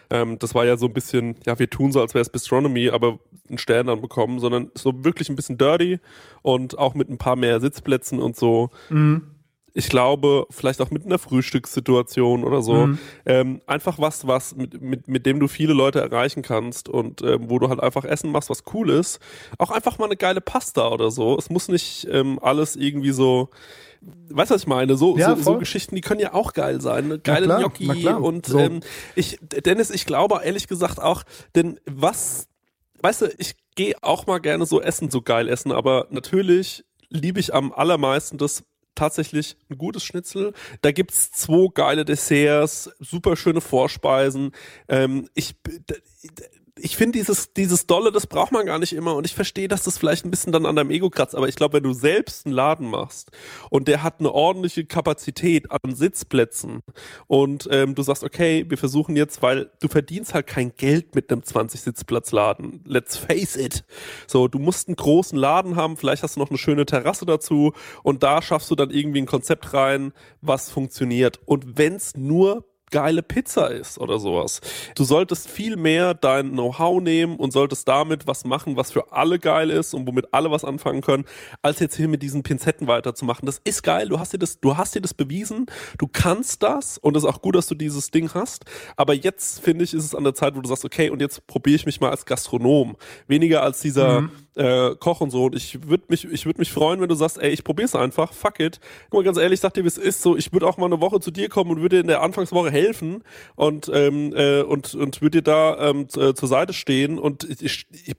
[0.09, 2.89] ähm, das war ja so ein bisschen, ja, wir tun so, als wäre es Bistronomy,
[2.89, 5.99] aber einen Stern dann bekommen, sondern so wirklich ein bisschen dirty
[6.41, 8.69] und auch mit ein paar mehr Sitzplätzen und so.
[8.89, 9.23] Mhm.
[9.77, 12.87] Ich glaube, vielleicht auch mit einer Frühstückssituation oder so.
[12.87, 12.99] Mhm.
[13.25, 17.49] Ähm, einfach was, was mit, mit, mit dem du viele Leute erreichen kannst und ähm,
[17.49, 19.19] wo du halt einfach Essen machst, was cool ist.
[19.59, 21.37] Auch einfach mal eine geile Pasta oder so.
[21.37, 23.49] Es muss nicht ähm, alles irgendwie so
[24.01, 24.95] weißt du, was ich meine?
[24.95, 27.07] So, ja, so, so, Geschichten, die können ja auch geil sein.
[27.07, 27.19] Ne?
[27.19, 28.59] Geile Gnocchi und so.
[28.59, 28.81] ähm,
[29.15, 31.23] ich, Dennis, ich glaube ehrlich gesagt auch,
[31.55, 32.47] denn was,
[33.01, 37.39] weißt du, ich gehe auch mal gerne so essen, so geil essen, aber natürlich liebe
[37.39, 38.63] ich am allermeisten das
[38.97, 40.53] tatsächlich ein gutes Schnitzel.
[40.81, 44.51] Da gibt's zwei geile Desserts, super schöne Vorspeisen.
[44.89, 45.55] Ähm, ich
[46.79, 49.83] ich finde dieses, dieses Dolle, das braucht man gar nicht immer und ich verstehe, dass
[49.83, 52.45] das vielleicht ein bisschen dann an deinem Ego kratzt, aber ich glaube, wenn du selbst
[52.45, 53.31] einen Laden machst
[53.69, 56.81] und der hat eine ordentliche Kapazität an Sitzplätzen
[57.27, 61.31] und ähm, du sagst, okay, wir versuchen jetzt, weil du verdienst halt kein Geld mit
[61.31, 62.81] einem 20-Sitzplatzladen.
[62.85, 63.83] Let's face it.
[64.27, 67.73] So, du musst einen großen Laden haben, vielleicht hast du noch eine schöne Terrasse dazu
[68.03, 71.39] und da schaffst du dann irgendwie ein Konzept rein, was funktioniert.
[71.45, 74.61] Und wenn's nur geile Pizza ist oder sowas.
[74.95, 79.39] Du solltest viel mehr dein Know-how nehmen und solltest damit was machen, was für alle
[79.39, 81.25] geil ist und womit alle was anfangen können,
[81.61, 83.45] als jetzt hier mit diesen Pinzetten weiterzumachen.
[83.45, 85.65] Das ist geil, du hast dir das, du hast dir das bewiesen,
[85.97, 88.65] du kannst das und es ist auch gut, dass du dieses Ding hast.
[88.95, 91.45] Aber jetzt finde ich, ist es an der Zeit, wo du sagst, okay, und jetzt
[91.47, 92.95] probiere ich mich mal als Gastronom,
[93.27, 94.31] weniger als dieser mhm.
[94.57, 95.45] Äh, Koch und so.
[95.45, 98.33] Und ich würde mich, ich würde mich freuen, wenn du sagst, ey, ich probier's einfach,
[98.33, 98.79] fuck it.
[99.09, 100.21] Guck mal, ganz ehrlich, sag dir, wie es ist.
[100.21, 102.71] So, ich würde auch mal eine Woche zu dir kommen und würde in der Anfangswoche
[102.71, 103.23] helfen
[103.55, 107.85] und, ähm, äh, und, und würde dir da ähm, äh, zur Seite stehen und ich,
[107.91, 108.15] ich,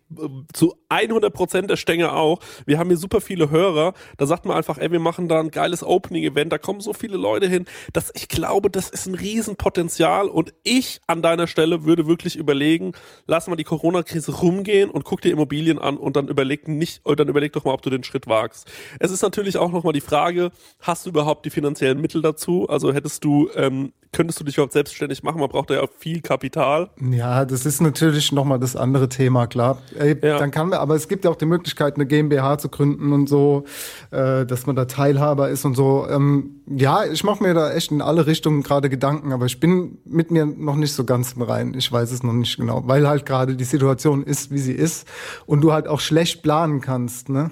[0.52, 2.40] zu 100 Prozent der Stänge auch.
[2.66, 3.94] Wir haben hier super viele Hörer.
[4.16, 6.52] Da sagt man einfach, ey, wir machen da ein geiles Opening-Event.
[6.52, 11.00] Da kommen so viele Leute hin, dass ich glaube, das ist ein Riesenpotenzial und ich
[11.06, 12.92] an deiner Stelle würde wirklich überlegen,
[13.26, 17.28] lass mal die Corona-Krise rumgehen und guck dir Immobilien an und dann überleg nicht, dann
[17.28, 18.70] überleg doch mal, ob du den Schritt wagst.
[18.98, 22.68] Es ist natürlich auch nochmal die Frage, hast du überhaupt die finanziellen Mittel dazu?
[22.68, 25.40] Also hättest du ähm, könntest du dich überhaupt selbstständig machen?
[25.40, 26.90] Man braucht ja viel Kapital.
[27.10, 29.78] Ja, das ist natürlich nochmal das andere Thema, klar.
[29.98, 30.38] Ey, ja.
[30.38, 33.28] Dann kann man, aber es gibt ja auch die Möglichkeit, eine GmbH zu gründen und
[33.28, 33.64] so,
[34.10, 36.06] äh, dass man da Teilhaber ist und so.
[36.08, 39.98] Ähm, ja, ich mache mir da echt in alle Richtungen gerade Gedanken, aber ich bin
[40.04, 41.74] mit mir noch nicht so ganz im Rein.
[41.74, 45.06] Ich weiß es noch nicht genau, weil halt gerade die Situation ist, wie sie ist
[45.46, 47.28] und du halt auch schlecht planen kannst.
[47.28, 47.50] Ne?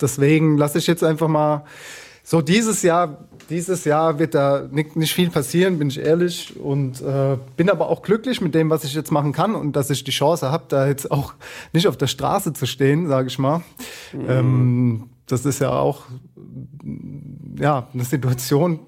[0.00, 1.64] Deswegen lasse ich jetzt einfach mal
[2.24, 6.58] so dieses Jahr dieses Jahr wird da nicht, nicht viel passieren, bin ich ehrlich.
[6.58, 9.90] Und äh, bin aber auch glücklich mit dem, was ich jetzt machen kann und dass
[9.90, 11.34] ich die Chance habe, da jetzt auch
[11.72, 13.62] nicht auf der Straße zu stehen, sage ich mal.
[14.12, 14.26] Mhm.
[14.28, 16.04] Ähm, das ist ja auch
[17.58, 18.80] ja eine Situation.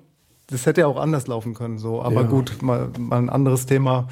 [0.49, 2.03] Das hätte ja auch anders laufen können, so.
[2.03, 2.27] Aber ja.
[2.27, 4.09] gut, mal, mal ein anderes Thema.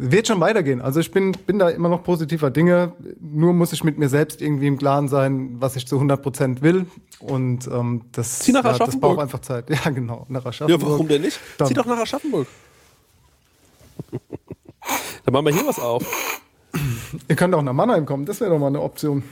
[0.00, 0.80] Wird schon weitergehen.
[0.80, 2.92] Also ich bin, bin da immer noch positiver Dinge.
[3.20, 6.62] Nur muss ich mit mir selbst irgendwie im Klaren sein, was ich zu 100 Prozent
[6.62, 6.86] will.
[7.18, 9.68] Und ähm, das, Zieh nach ja, das braucht einfach Zeit.
[9.84, 10.24] Ja, genau.
[10.28, 10.88] Nach Ja, Aschaffenburg.
[10.92, 11.40] warum denn nicht?
[11.58, 12.46] Dann- Zieh doch nach Aschaffenburg.
[15.24, 16.04] Dann machen wir hier was auf.
[17.28, 18.24] Ihr könnt auch nach Mannheim kommen.
[18.24, 19.22] Das wäre doch mal eine Option.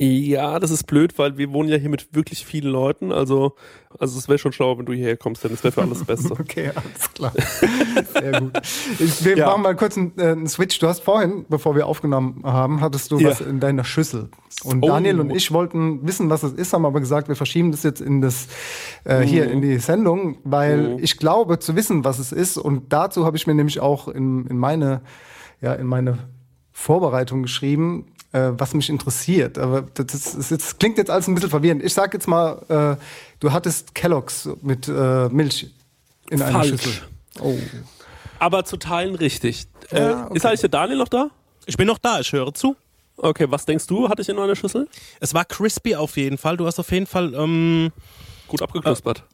[0.00, 3.10] Ja, das ist blöd, weil wir wohnen ja hier mit wirklich vielen Leuten.
[3.10, 3.56] Also,
[3.98, 6.32] also es wäre schon schlauer, wenn du hierher kommst, denn es wäre für alles Beste.
[6.38, 7.32] Okay, alles klar.
[8.12, 8.52] Sehr gut.
[9.00, 9.46] Ich, wir Ja.
[9.46, 10.78] machen mal kurz einen, äh, einen Switch.
[10.78, 13.30] Du hast vorhin, bevor wir aufgenommen haben, hattest du Ja.
[13.30, 14.28] was in deiner Schüssel.
[14.62, 14.86] Und Oh.
[14.86, 18.00] Daniel und ich wollten wissen, was es ist, haben aber gesagt, wir verschieben das jetzt
[18.00, 18.46] in das
[19.02, 19.50] äh, hier Mhm.
[19.52, 22.56] in die Sendung, weil ich glaube zu wissen, was es ist.
[22.56, 25.00] Und dazu habe ich mir nämlich auch in, in meine
[25.60, 26.18] ja in meine
[26.72, 29.58] Vorbereitung geschrieben, äh, was mich interessiert.
[29.58, 31.82] Aber das, ist, das klingt jetzt alles ein bisschen verwirrend.
[31.82, 33.02] Ich sag jetzt mal, äh,
[33.40, 35.70] du hattest Kelloggs mit äh, Milch
[36.30, 36.82] in einer Falsch.
[36.82, 36.92] Schüssel.
[37.40, 37.56] Oh.
[38.38, 39.66] Aber zu Teilen richtig.
[39.90, 40.36] Ja, äh, okay.
[40.36, 41.30] Ist eigentlich der Daniel noch da?
[41.66, 42.76] Ich bin noch da, ich höre zu.
[43.16, 44.88] Okay, was denkst du, hatte ich in meiner Schüssel?
[45.20, 46.56] Es war crispy auf jeden Fall.
[46.56, 47.90] Du hast auf jeden Fall, ähm,
[48.46, 49.24] Gut abgeknuspert.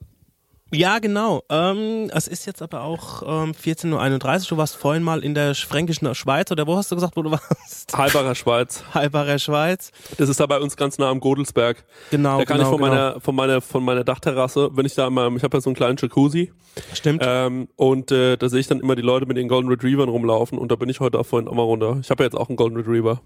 [0.74, 1.42] Ja genau.
[1.48, 4.46] Ähm, es ist jetzt aber auch ähm, 14.31 Uhr.
[4.50, 7.30] Du warst vorhin mal in der fränkischen Schweiz oder wo hast du gesagt, wo du
[7.30, 7.96] warst?
[7.96, 8.84] Halbarer Schweiz.
[8.92, 9.90] Halbarer Schweiz.
[10.18, 11.84] Das ist da bei uns ganz nah am Godelsberg.
[12.10, 12.94] Genau, da kann genau, ich von genau.
[12.94, 15.76] meiner, von meiner, von meiner Dachterrasse, wenn ich da immer, ich habe ja so einen
[15.76, 16.52] kleinen Jacuzzi,
[16.92, 17.22] Stimmt.
[17.24, 20.58] ähm, und äh, da sehe ich dann immer die Leute mit den Golden Retrievern rumlaufen
[20.58, 21.98] und da bin ich heute auch vorhin auch mal runter.
[22.00, 23.20] Ich habe ja jetzt auch einen Golden Retriever.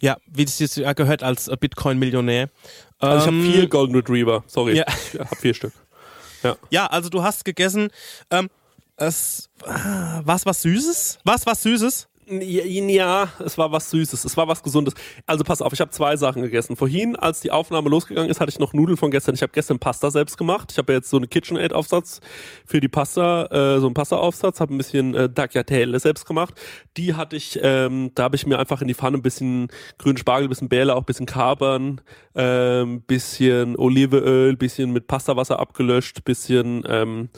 [0.00, 2.50] ja, wie es jetzt gehört als Bitcoin-Millionär.
[2.98, 4.76] Also ich Ähm, habe vier Golden Retriever, sorry.
[4.76, 4.84] Ja.
[5.12, 5.72] Ich habe vier Stück.
[6.70, 7.88] Ja, also du hast gegessen.
[8.30, 8.48] Ähm,
[8.96, 11.18] es ah, was was Süßes?
[11.24, 12.08] Was was Süßes?
[12.28, 14.94] Ja, es war was Süßes, es war was Gesundes.
[15.26, 16.74] Also pass auf, ich habe zwei Sachen gegessen.
[16.74, 19.36] Vorhin, als die Aufnahme losgegangen ist, hatte ich noch Nudeln von gestern.
[19.36, 20.72] Ich habe gestern Pasta selbst gemacht.
[20.72, 22.20] Ich habe ja jetzt so einen KitchenAid-Aufsatz
[22.64, 26.54] für die Pasta, äh, so einen Pasta-Aufsatz, habe ein bisschen äh, Tagliatelle selbst gemacht.
[26.96, 30.18] Die hatte ich, ähm, da habe ich mir einfach in die Pfanne ein bisschen grünen
[30.18, 32.00] Spargel, ein bisschen Bärlauch, ein bisschen Kapern,
[32.34, 37.28] ähm, bisschen Olivenöl, bisschen mit Pastawasser abgelöscht, bisschen ähm,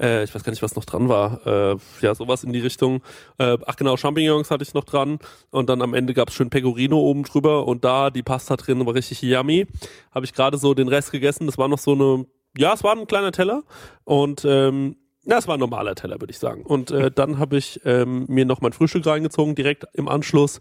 [0.00, 1.46] äh, ich weiß gar nicht, was noch dran war.
[1.46, 3.02] Äh, ja, sowas in die Richtung.
[3.38, 5.18] Äh, ach genau, Champignons hatte ich noch dran.
[5.50, 8.94] Und dann am Ende gab's schön Pecorino oben drüber und da die Pasta drin war
[8.94, 9.66] richtig yummy.
[10.12, 11.46] Habe ich gerade so den Rest gegessen.
[11.46, 13.62] Das war noch so eine, ja, es war ein kleiner Teller.
[14.04, 16.62] Und ähm, ja, es war ein normaler Teller, würde ich sagen.
[16.62, 20.60] Und äh, dann habe ich ähm, mir noch mein Frühstück reingezogen, direkt im Anschluss.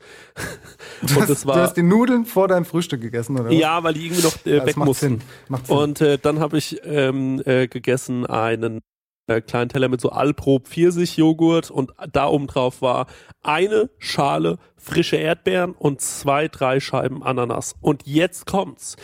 [1.01, 1.61] und das du war.
[1.61, 3.45] hast die Nudeln vor deinem Frühstück gegessen, oder?
[3.45, 3.53] was?
[3.53, 5.07] Ja, weil die irgendwie noch äh, das weg macht mussten.
[5.07, 5.21] Sinn.
[5.47, 5.77] Macht Sinn.
[5.77, 8.81] Und äh, dann habe ich ähm, äh, gegessen einen
[9.29, 13.07] äh, kleinen Teller mit so Alpro Pfirsich-Joghurt und da oben drauf war
[13.41, 17.75] eine Schale frische Erdbeeren und zwei, drei Scheiben Ananas.
[17.81, 18.95] Und jetzt kommt's.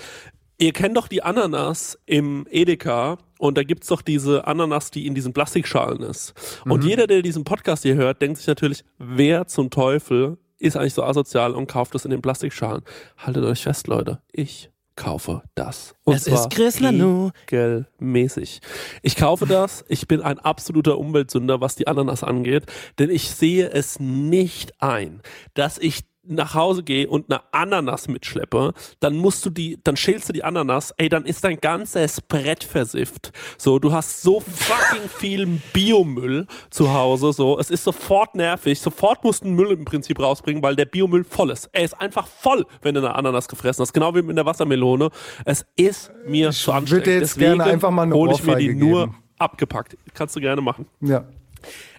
[0.58, 5.14] Ihr kennt doch die Ananas im Edeka und da gibt's doch diese Ananas, die in
[5.14, 6.34] diesen Plastikschalen ist.
[6.64, 10.94] Und jeder, der diesen Podcast hier hört, denkt sich natürlich, wer zum Teufel ist eigentlich
[10.94, 12.84] so asozial und kauft das in den Plastikschalen.
[13.18, 14.22] Haltet euch fest, Leute.
[14.32, 15.96] Ich kaufe das.
[16.04, 17.32] Und Es ist Chris Lanoux.
[17.52, 18.62] regelmäßig.
[19.02, 19.84] Ich kaufe das.
[19.90, 22.66] Ich bin ein absoluter Umweltsünder, was die Ananas angeht,
[23.00, 25.22] denn ich sehe es nicht ein,
[25.54, 30.30] dass ich nach Hause gehe und eine Ananas mitschleppe, dann musst du die, dann schälst
[30.30, 33.32] du die Ananas, ey, dann ist dein ganzes Brett versifft.
[33.58, 39.24] So, du hast so fucking viel Biomüll zu Hause, so, es ist sofort nervig, sofort
[39.24, 41.70] musst du den Müll im Prinzip rausbringen, weil der Biomüll voll ist.
[41.72, 45.10] Er ist einfach voll, wenn du eine Ananas gefressen hast, genau wie mit der Wassermelone.
[45.46, 47.06] Es ist mir zu anstrengend.
[47.06, 49.98] würde jetzt Deswegen gerne einfach mal eine hole ich mir die Ohrfeige nur abgepackt.
[50.14, 50.86] Kannst du gerne machen.
[51.02, 51.26] ja.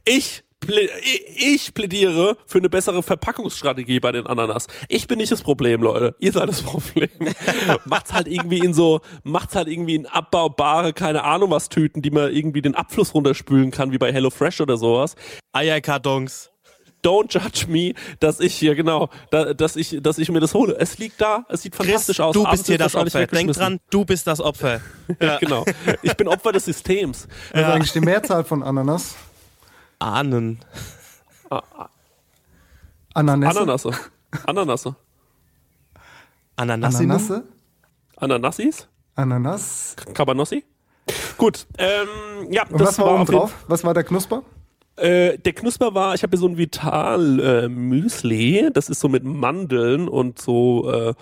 [0.09, 4.66] Ich, ich ich plädiere für eine bessere Verpackungsstrategie bei den Ananas.
[4.88, 6.14] Ich bin nicht das Problem, Leute.
[6.19, 7.09] Ihr seid das Problem.
[7.85, 12.11] macht's halt irgendwie in so, macht's halt irgendwie in abbaubare, keine Ahnung was Tüten, die
[12.11, 15.14] man irgendwie den Abfluss runterspülen kann, wie bei HelloFresh oder sowas.
[15.53, 16.51] Eierkartons.
[17.05, 20.77] Don't judge me, dass ich hier genau, da, dass ich, dass ich mir das hole.
[20.77, 22.35] Es liegt da, es sieht Chris, fantastisch aus.
[22.35, 23.27] du aber bist hier das Opfer.
[23.27, 24.81] Denk dran, du bist das Opfer.
[25.21, 25.64] Ja, genau.
[26.03, 27.29] Ich bin Opfer des Systems.
[27.53, 29.14] Was ist eigentlich die Mehrzahl von Ananas?
[29.98, 30.61] Ahnen.
[33.14, 33.61] Ananasse?
[33.61, 33.90] Ananasse.
[34.46, 34.94] Ananasse.
[36.56, 36.98] Ananasse.
[37.02, 37.44] Ananasse?
[38.16, 38.88] Ananassis?
[39.14, 39.96] Ananas?
[40.14, 40.64] Cabanossi?
[41.38, 42.09] Gut, ähm,
[42.50, 43.54] ja, Und das was war war oben drauf?
[43.68, 44.42] Was war der Knusper?
[44.96, 49.09] Äh, der Knusper war, ich habe hier so ein Vital äh, Müsli, das ist so
[49.09, 51.14] mit Mandeln und so äh,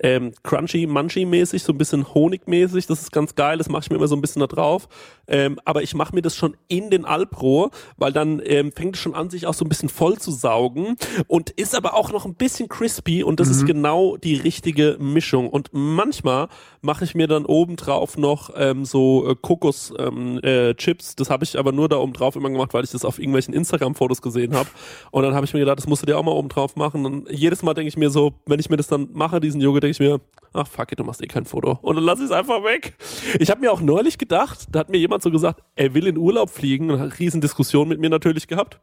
[0.00, 3.90] ähm, crunchy, munchy mäßig, so ein bisschen honigmäßig, das ist ganz geil, das mache ich
[3.90, 4.88] mir immer so ein bisschen da drauf.
[5.28, 9.00] Ähm, aber ich mache mir das schon in den Alpro, weil dann ähm, fängt es
[9.00, 10.96] schon an, sich auch so ein bisschen voll zu saugen
[11.28, 15.48] und ist aber auch noch ein bisschen crispy und das ist genau die richtige Mischung.
[15.48, 16.48] Und manchmal
[16.80, 20.74] mache ich mir dann oben drauf noch ähm, so äh, Kokos ähm, äh,
[21.16, 23.54] das habe ich aber nur da oben drauf immer gemacht, weil ich das auf irgendwelchen
[23.54, 24.68] Instagram-Fotos gesehen habe.
[25.10, 27.06] Und dann habe ich mir gedacht, das musst du dir auch mal oben drauf machen.
[27.06, 29.80] Und jedes Mal denke ich mir so, wenn ich mir das dann mache, diesen Yoga,
[29.80, 30.20] denke ich mir,
[30.52, 31.78] ach fuck it, du machst eh kein Foto.
[31.82, 32.94] Und dann lasse ich es einfach weg.
[33.38, 36.16] Ich habe mir auch neulich gedacht, da hat mir jemand so gesagt, er will in
[36.16, 36.90] Urlaub fliegen.
[36.90, 38.80] Eine riesen Diskussion mit mir natürlich gehabt.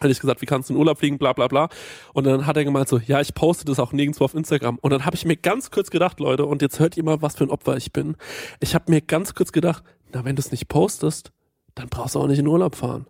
[0.00, 1.68] Hatte ich gesagt, wie kannst du in Urlaub fliegen, bla bla bla.
[2.12, 4.78] Und dann hat er gemeint so, ja, ich poste das auch nirgendwo auf Instagram.
[4.80, 7.36] Und dann habe ich mir ganz kurz gedacht, Leute, und jetzt hört ihr mal, was
[7.36, 8.16] für ein Opfer ich bin.
[8.60, 11.30] Ich habe mir ganz kurz gedacht, na, wenn du es nicht postest,
[11.74, 13.06] dann brauchst du auch nicht in Urlaub fahren.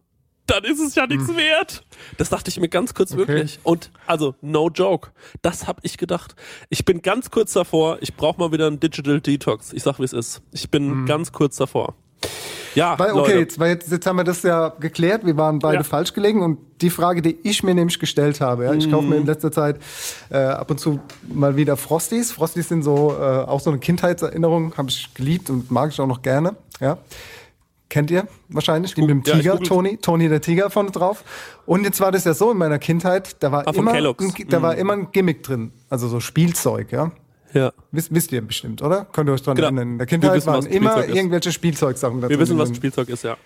[0.46, 1.84] Dann ist es ja nichts wert.
[2.18, 3.60] Das dachte ich mir ganz kurz wirklich.
[3.62, 5.10] Und also, no joke.
[5.40, 6.34] Das habe ich gedacht.
[6.68, 9.72] Ich bin ganz kurz davor, ich brauche mal wieder einen Digital Detox.
[9.72, 10.42] Ich sag, wie es ist.
[10.50, 11.94] Ich bin ganz kurz davor.
[12.74, 15.26] Ja, Weil, okay, jetzt, weil jetzt, jetzt haben wir das ja geklärt.
[15.26, 15.82] Wir waren beide Ja.
[15.84, 16.42] falsch gelegen.
[16.42, 19.52] Und die Frage, die ich mir nämlich gestellt habe, ja, ich kaufe mir in letzter
[19.52, 19.78] Zeit
[20.30, 22.32] äh, ab und zu mal wieder Frosties.
[22.32, 26.06] Frosties sind so äh, auch so eine Kindheitserinnerung, habe ich geliebt und mag ich auch
[26.06, 26.56] noch gerne.
[26.80, 26.96] Ja.
[27.92, 31.22] Kennt ihr wahrscheinlich, die mit dem ja, Tiger, google- Toni, Toni der Tiger vorne drauf.
[31.66, 34.14] Und jetzt war das ja so in meiner Kindheit, da war, Ah, immer, ein,
[34.48, 37.12] da war immer ein Gimmick drin, also so Spielzeug, ja.
[37.52, 37.70] Ja.
[37.90, 39.04] Wisst, wisst ihr bestimmt, oder?
[39.12, 39.66] Könnt ihr euch dran Genau.
[39.66, 39.88] erinnern?
[39.92, 41.16] In der Wir Kindheit wissen, waren immer Spielzeug ist.
[41.16, 42.74] irgendwelche Spielzeugsachen da Wir drin wissen, was ein.
[42.76, 43.36] Spielzeug ist, ja.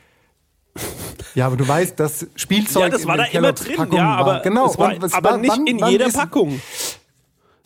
[1.34, 4.30] Ja, aber du weißt, dass Spielzeug Ja, das war da immer drin, Packungen ja, aber,
[4.34, 4.42] war.
[4.42, 6.60] Genau, es war, aber war- nicht wann- in jeder ist- Packung.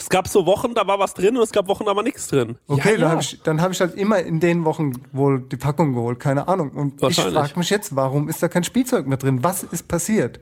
[0.01, 2.27] Es gab so Wochen, da war was drin und es gab Wochen, da war nichts
[2.27, 2.57] drin.
[2.67, 3.11] Okay, ja, dann ja.
[3.11, 6.49] habe ich, dann hab ich halt immer in den Wochen wohl die Packung geholt, keine
[6.49, 6.71] Ahnung.
[6.71, 9.45] Und ich frage mich jetzt, warum ist da kein Spielzeug mehr drin?
[9.45, 10.41] Was ist passiert?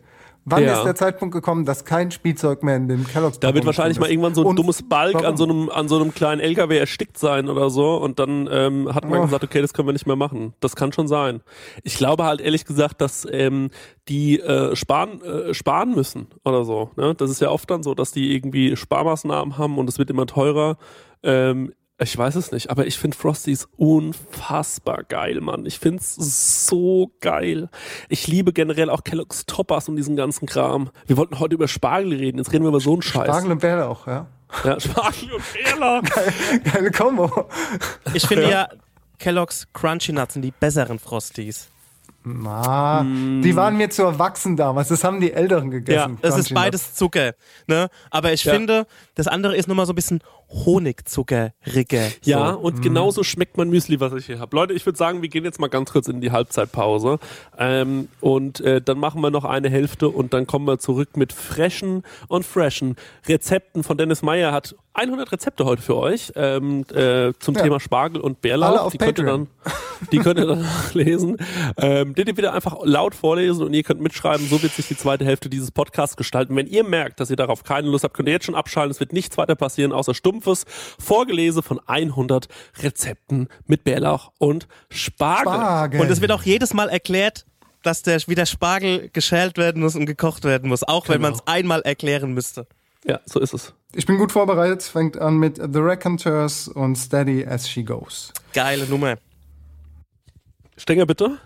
[0.50, 0.78] Wann Ja.
[0.78, 4.10] ist der Zeitpunkt gekommen, dass kein Spielzeug mehr in den Kellogg's Da wird wahrscheinlich mal
[4.10, 7.48] irgendwann so ein dummes Balk an so, einem, an so einem kleinen LKW erstickt sein
[7.48, 9.22] oder so und dann ähm, hat man Oh.
[9.24, 10.54] gesagt, okay, das können wir nicht mehr machen.
[10.60, 11.40] Das kann schon sein.
[11.82, 13.70] Ich glaube halt ehrlich gesagt, dass ähm,
[14.08, 16.90] die äh, sparen, äh, sparen müssen oder so.
[16.96, 17.14] Ne?
[17.14, 20.26] Das ist ja oft dann so, dass die irgendwie Sparmaßnahmen haben und es wird immer
[20.26, 20.78] teurer.
[21.22, 25.66] Ähm, ich weiß es nicht, aber ich finde Frosties unfassbar geil, Mann.
[25.66, 26.14] Ich find's
[26.66, 27.68] so geil.
[28.08, 30.90] Ich liebe generell auch Kellogg's Toppers und diesen ganzen Kram.
[31.06, 33.24] Wir wollten heute über Spargel reden, jetzt reden wir über so einen Scheiß.
[33.26, 34.26] Spargel und Bärlauch, ja.
[34.64, 36.02] Ja, Spargel und Bärlauch.
[36.72, 37.48] Geile Kombo.
[38.14, 38.68] Ich finde ja,
[39.18, 41.68] Kellogg's Crunchy Nuts sind die besseren Frosties.
[42.44, 44.88] Ah, Die waren mir zu erwachsen damals.
[44.88, 46.18] Das haben die Älteren Ja, gegessen.
[46.20, 47.32] das ist beides Zucker.
[47.66, 47.88] Ne?
[48.10, 48.52] Aber ich Ja.
[48.52, 52.12] finde, das andere ist nochmal so ein bisschen Honigzuckerrige.
[52.24, 52.58] Ja, So.
[52.60, 54.54] und genauso schmeckt mein Müsli, was ich hier habe.
[54.56, 57.18] Leute, ich würde sagen, wir gehen jetzt mal ganz kurz in die Halbzeitpause.
[57.58, 61.32] Ähm, und äh, dann machen wir noch eine Hälfte und dann kommen wir zurück mit
[61.32, 64.52] freshen und freshen Rezepten von Dennis Meyer.
[64.52, 67.62] Hat 100 Rezepte heute für euch ähm, äh, zum Ja.
[67.62, 68.68] Thema Spargel und Bärlauch.
[68.68, 69.46] Alle auf die könnt ihr dann,
[70.10, 71.36] die könnt ihr dann lesen.
[71.76, 74.46] Ähm, den ihr wieder einfach laut vorlesen und ihr könnt mitschreiben.
[74.48, 76.56] So wird sich die zweite Hälfte dieses Podcasts gestalten.
[76.56, 78.90] Wenn ihr merkt, dass ihr darauf keine Lust habt, könnt ihr jetzt schon abschalten.
[78.90, 80.64] Es wird nichts weiter passieren, außer stumpfes
[80.98, 82.48] Vorgelese von 100
[82.82, 85.52] Rezepten mit Bärlauch und Spargel.
[85.52, 86.00] Spargel.
[86.00, 87.44] Und es wird auch jedes Mal erklärt,
[87.82, 91.28] dass der wieder Spargel geschält werden muss und gekocht werden muss, auch wenn Genau.
[91.30, 92.66] man es einmal erklären müsste.
[93.04, 93.74] Ja, so ist es.
[93.94, 94.82] Ich bin gut vorbereitet.
[94.82, 98.32] Fängt an mit The Raconteurs und Steady as She Goes.
[98.52, 99.16] Geile Nummer.
[100.76, 101.38] Stenger, bitte.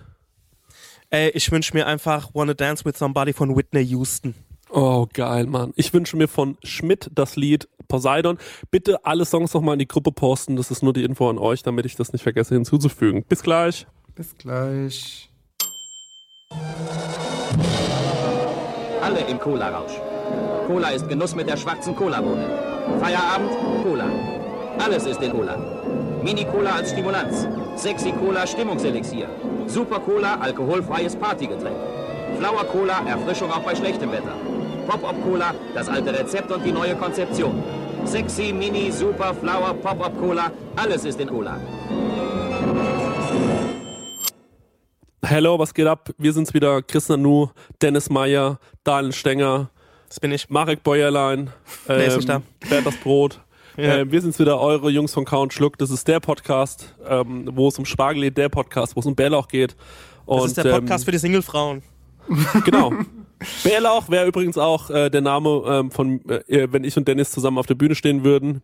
[1.10, 4.34] Ey, ich wünsche mir einfach Wanna Dance with Somebody von Whitney Houston.
[4.74, 5.74] Oh, geil, Mann.
[5.76, 8.38] Ich wünsche mir von Schmidt das Lied Poseidon.
[8.70, 10.56] Bitte alle Songs nochmal in die Gruppe posten.
[10.56, 13.22] Das ist nur die Info an euch, damit ich das nicht vergesse hinzuzufügen.
[13.24, 13.86] Bis gleich.
[14.14, 15.30] Bis gleich.
[19.02, 20.00] Alle im Cola-Rausch.
[20.66, 22.48] Cola ist Genuss mit der schwarzen Cola-Bohne.
[22.98, 23.50] Feierabend,
[23.82, 24.06] Cola.
[24.78, 25.58] Alles ist in Cola.
[26.22, 27.46] Mini-Cola als Stimulanz.
[27.76, 29.28] Sexy Cola Stimmungselixier.
[29.66, 31.76] Super Cola alkoholfreies Partygetränk.
[32.38, 34.34] Flower Cola Erfrischung auch bei schlechtem Wetter.
[34.86, 37.62] Pop-Up Cola das alte Rezept und die neue Konzeption.
[38.04, 40.50] Sexy, Mini, Super, Flower, Pop-Up Cola.
[40.76, 41.58] Alles ist in Cola.
[45.24, 46.10] Hello, was geht ab?
[46.18, 46.82] Wir sind's wieder.
[46.82, 47.48] Chris Nanu,
[47.80, 49.70] Dennis Meyer, Daniel Stenger,
[50.08, 50.50] Das bin ich.
[50.50, 51.50] Marek Bäuerlein, ähm,
[51.86, 52.42] Wer ist nicht da?
[52.68, 53.40] Bernd das Brot.
[53.78, 53.96] Ja.
[53.96, 55.78] Ähm, wir sind's wieder, eure Jungs von Count Schluck.
[55.78, 59.14] Das ist der Podcast, ähm, wo es um Spargel geht, der Podcast, wo es um
[59.14, 59.76] Bärlauch geht.
[60.26, 61.82] Und, Das ist der Podcast ähm, für die Singlefrauen.
[62.66, 62.92] Genau.
[63.64, 67.58] Bärlauch wäre übrigens auch äh, der Name ähm, von, äh, wenn ich und Dennis zusammen
[67.58, 68.62] auf der Bühne stehen würden.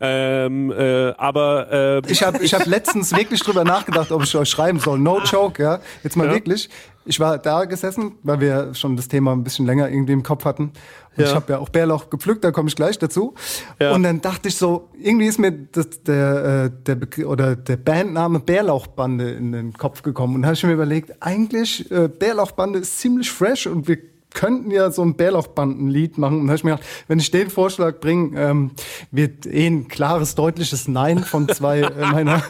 [0.00, 4.48] Ähm, äh, aber äh, Ich habe ich hab letztens wirklich drüber nachgedacht, ob ich euch
[4.48, 4.98] schreiben soll.
[4.98, 5.80] No joke, ja.
[6.02, 6.32] Jetzt mal Ja.
[6.34, 6.68] wirklich.
[7.04, 10.44] Ich war da gesessen, weil wir schon das Thema ein bisschen länger irgendwie im Kopf
[10.44, 10.64] hatten.
[10.64, 11.30] Und Ja.
[11.30, 13.34] ich habe ja auch Bärlauch gepflückt, da komme ich gleich dazu.
[13.80, 13.92] Ja.
[13.94, 17.78] Und dann dachte ich so, irgendwie ist mir das, der, äh, der, Begr- oder der
[17.78, 20.34] Bandname Bärlauchbande in den Kopf gekommen.
[20.36, 23.96] Und habe ich mir überlegt, eigentlich äh, Bärlauchbande ist ziemlich fresh und wir
[24.34, 26.40] könnten ja so ein Bärlauchbandenlied machen.
[26.40, 28.70] Und da habe ich mir gedacht, wenn ich den Vorschlag bringe, ähm,
[29.10, 32.42] wird eh ein klares, deutliches Nein von zwei äh, meiner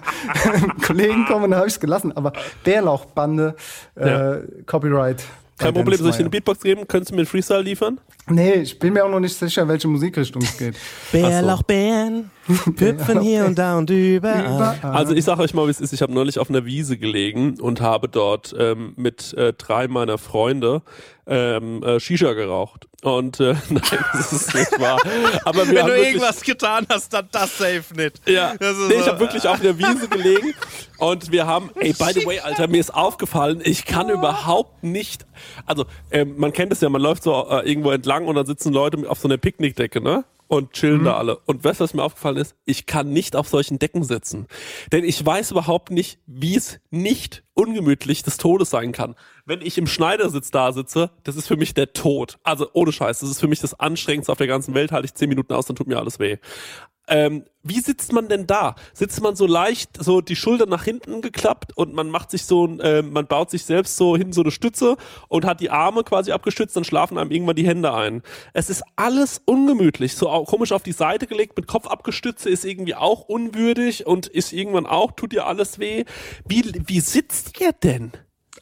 [0.86, 1.44] Kollegen kommen.
[1.44, 2.16] Und da habe ich es gelassen.
[2.16, 2.32] Aber
[2.64, 3.54] Bärlauchbande,
[3.96, 4.38] äh, Ja.
[4.66, 5.24] Copyright
[5.58, 6.30] Kein Problem, Dennis soll ich dir eine.
[6.30, 6.86] Beatbox geben?
[6.86, 8.00] Könntest du mir einen Freestyle liefern?
[8.28, 10.76] Nee, ich bin mir auch noch nicht sicher, in welche Musikrichtung es geht.
[11.12, 12.30] Bärlauchbären
[12.78, 14.78] hüpfen hier und da und überall.
[14.82, 15.92] Also ich sage euch mal, wie es ist.
[15.92, 20.18] Ich habe neulich auf einer Wiese gelegen und habe dort ähm, mit äh, drei meiner
[20.18, 20.82] Freunde
[21.26, 22.87] ähm, äh, Shisha geraucht.
[23.02, 23.82] Und äh, nein,
[24.12, 24.98] das ist nicht wahr.
[25.44, 28.20] Aber wir Wenn du wirklich, irgendwas getan hast, dann das safe nicht.
[28.28, 30.52] Ja, Das ist nee, ich so- habe wirklich auf der Wiese gelegen
[30.98, 35.26] und wir haben, ey, by the way, Alter, mir ist aufgefallen, ich kann überhaupt nicht,
[35.64, 38.72] also ähm, man kennt es ja, man läuft so äh, irgendwo entlang und dann sitzen
[38.72, 40.24] Leute auf so einer Picknickdecke, ne?
[40.48, 41.36] Und chillen da alle.
[41.44, 42.56] Und weißt du, was mir aufgefallen ist?
[42.64, 44.46] Ich kann nicht auf solchen Decken sitzen.
[44.92, 49.14] Denn ich weiß überhaupt nicht, wie es nicht ungemütlich des Todes sein kann.
[49.44, 52.38] Wenn ich im Schneidersitz da sitze, das ist für mich der Tod.
[52.44, 54.90] Also ohne Scheiß, das ist für mich das Anstrengendste auf der ganzen Welt.
[54.90, 56.38] Halte ich zehn Minuten aus, dann tut mir alles weh.
[57.08, 58.74] Ähm, wie sitzt man denn da?
[58.92, 62.66] Sitzt man so leicht, so die Schulter nach hinten geklappt und man macht sich so,
[62.66, 64.96] ein, äh, man baut sich selbst so hin so eine Stütze
[65.28, 68.22] und hat die Arme quasi abgestützt, dann schlafen einem irgendwann die Hände ein.
[68.52, 72.64] Es ist alles ungemütlich, so auch komisch auf die Seite gelegt, mit Kopf abgestützt, ist
[72.64, 76.04] irgendwie auch unwürdig und ist irgendwann auch, tut dir alles weh.
[76.46, 78.12] Wie, wie sitzt ihr denn?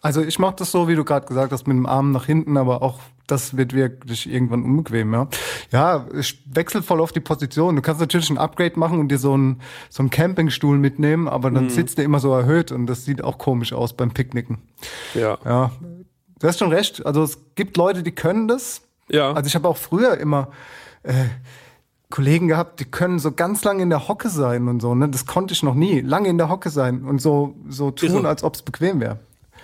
[0.00, 2.56] Also ich mache das so, wie du gerade gesagt hast, mit dem Arm nach hinten,
[2.56, 5.28] aber auch das wird wirklich irgendwann unbequem, ja.
[5.72, 7.76] Ja, ich wechsle voll auf die Position.
[7.76, 9.60] Du kannst natürlich ein Upgrade machen und dir so einen,
[9.90, 11.54] so einen Campingstuhl mitnehmen, aber Mhm.
[11.54, 14.58] dann sitzt der immer so erhöht und das sieht auch komisch aus beim Picknicken.
[15.14, 15.38] Ja.
[15.44, 15.70] Ja,
[16.38, 17.04] du hast schon recht.
[17.04, 18.82] Also es gibt Leute, die können das.
[19.10, 19.32] Ja.
[19.32, 20.48] Also ich habe auch früher immer
[21.02, 21.12] äh,
[22.10, 24.94] Kollegen gehabt, die können so ganz lange in der Hocke sein und so.
[24.94, 25.08] Ne?
[25.08, 26.00] Das konnte ich noch nie.
[26.00, 28.28] Lange in der Hocke sein und so, so tun, Irre.
[28.28, 29.18] als ob es bequem wäre.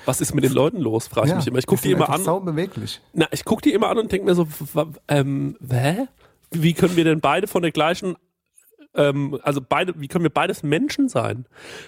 [0.04, 1.58] Was ist mit den Leuten los, frage ich mich immer.
[1.58, 2.44] Ich gucke die immer an.
[2.44, 3.00] Beweglich.
[3.12, 4.46] Na, ich gucke die immer an und denke mir so,
[5.08, 6.06] ähm, hä?
[6.50, 8.16] Wie können wir denn beide von der gleichen,
[8.94, 11.46] ähm, also beide, wie können wir beides Menschen sein?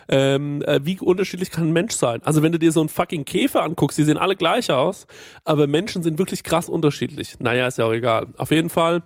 [0.08, 2.22] Ähm, äh, wie unterschiedlich kann ein Mensch sein?
[2.24, 5.06] Also wenn du dir so einen fucking Käfer anguckst, die sehen alle gleich aus,
[5.44, 7.38] aber Menschen sind wirklich krass unterschiedlich.
[7.40, 8.28] Naja, ist ja auch egal.
[8.38, 9.02] Auf jeden Fall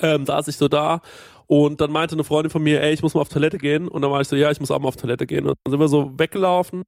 [0.00, 1.00] ähm, saß ich so da
[1.52, 3.86] und dann meinte eine Freundin von mir, ey, ich muss mal auf Toilette gehen.
[3.86, 5.46] Und dann war ich so, ja, ich muss auch mal auf Toilette gehen.
[5.46, 6.82] Und dann sind wir so weggelaufen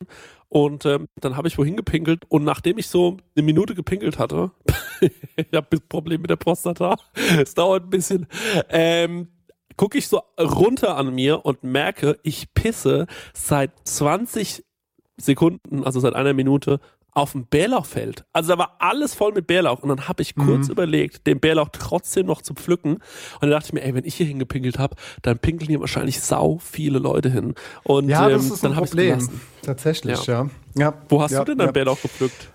[0.49, 2.23] und ähm, dann habe ich wohin gepinkelt.
[2.31, 4.53] Und nachdem ich so eine Minute gepinkelt hatte,
[5.37, 6.97] ich habe ein Problem mit der Prostata,
[7.43, 8.27] es dauert ein bisschen,
[8.71, 9.29] ähm,
[9.77, 14.65] gucke ich so runter an mir und merke, ich pisse seit 20
[15.19, 16.81] Sekunden, also seit einer Minute,
[17.15, 18.25] auf dem Bärlauchfeld.
[18.33, 19.83] Also da war alles voll mit Bärlauch.
[19.83, 22.95] Und dann habe ich kurz überlegt, den Bärlauch trotzdem noch zu pflücken.
[22.95, 23.03] Und
[23.41, 26.59] dann dachte ich mir, ey, wenn ich hier hingepinkelt habe, dann pinkeln hier wahrscheinlich sau
[26.59, 27.55] viele Leute hin.
[27.85, 29.29] Und Ja, das ähm, ist ein dann habe ich.
[29.63, 30.43] Tatsächlich, Ja.
[30.43, 30.51] ja.
[30.77, 30.95] ja.
[31.09, 31.73] Wo hast ja, du denn deinen ja.
[31.73, 32.51] Bärlauch gepflückt?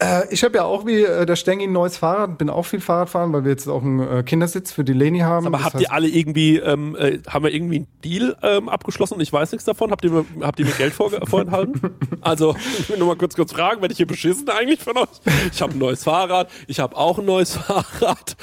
[0.00, 2.80] Äh, ich habe ja auch wie äh, der Stengi ein neues Fahrrad, bin auch viel
[2.80, 5.44] Fahrrad fahren, weil wir jetzt auch einen äh, Kindersitz für die Leni haben.
[5.46, 8.68] Aber Das habt heißt- ihr alle irgendwie, ähm, äh, haben wir irgendwie einen Deal ähm,
[8.68, 9.90] abgeschlossen und ich weiß nichts davon?
[9.90, 11.80] Habt ihr mir, habt ihr mir Geld vor, vorenthalten?
[12.20, 15.08] Also, ich will nur mal kurz kurz fragen, werde ich hier beschissen eigentlich von euch?
[15.52, 18.36] Ich habe ein neues Fahrrad, ich habe auch ein neues Fahrrad.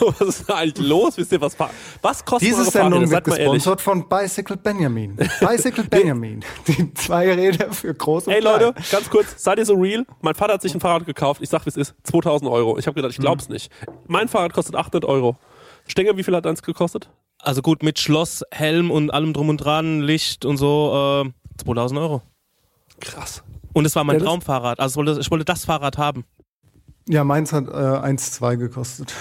[0.00, 1.18] Was ist da eigentlich los?
[1.18, 1.54] Wisst ihr, was,
[2.00, 2.64] was kostet Diese?
[2.64, 5.16] Sendung wird gesponsert von Bicycle Benjamin.
[5.40, 6.42] Bicycle Benjamin.
[6.66, 8.40] Die zwei Räder für groß und Ey.
[8.40, 10.06] Leute, ganz kurz, seid ihr so real?
[10.22, 11.40] Mein Vater hat sich ein Fahrrad gekauft.
[11.42, 11.94] Ich sag, wie es ist.
[12.04, 12.78] 2000 Euro.
[12.78, 13.70] Ich habe gedacht, ich glaub's nicht.
[14.06, 15.36] Mein Fahrrad kostet 800 Euro.
[15.86, 17.10] Stenger, wie viel hat eins gekostet?
[17.38, 22.00] Also gut, mit Schloss, Helm und allem drum und dran, Licht und so, äh, 2000
[22.00, 22.22] Euro.
[23.00, 23.42] Krass.
[23.72, 24.80] Und es war mein Ja, Traumfahrrad.
[24.80, 26.24] Also ich wollte, ich wollte das Fahrrad haben.
[27.08, 29.12] Ja, meins hat äh, 1,2 gekostet.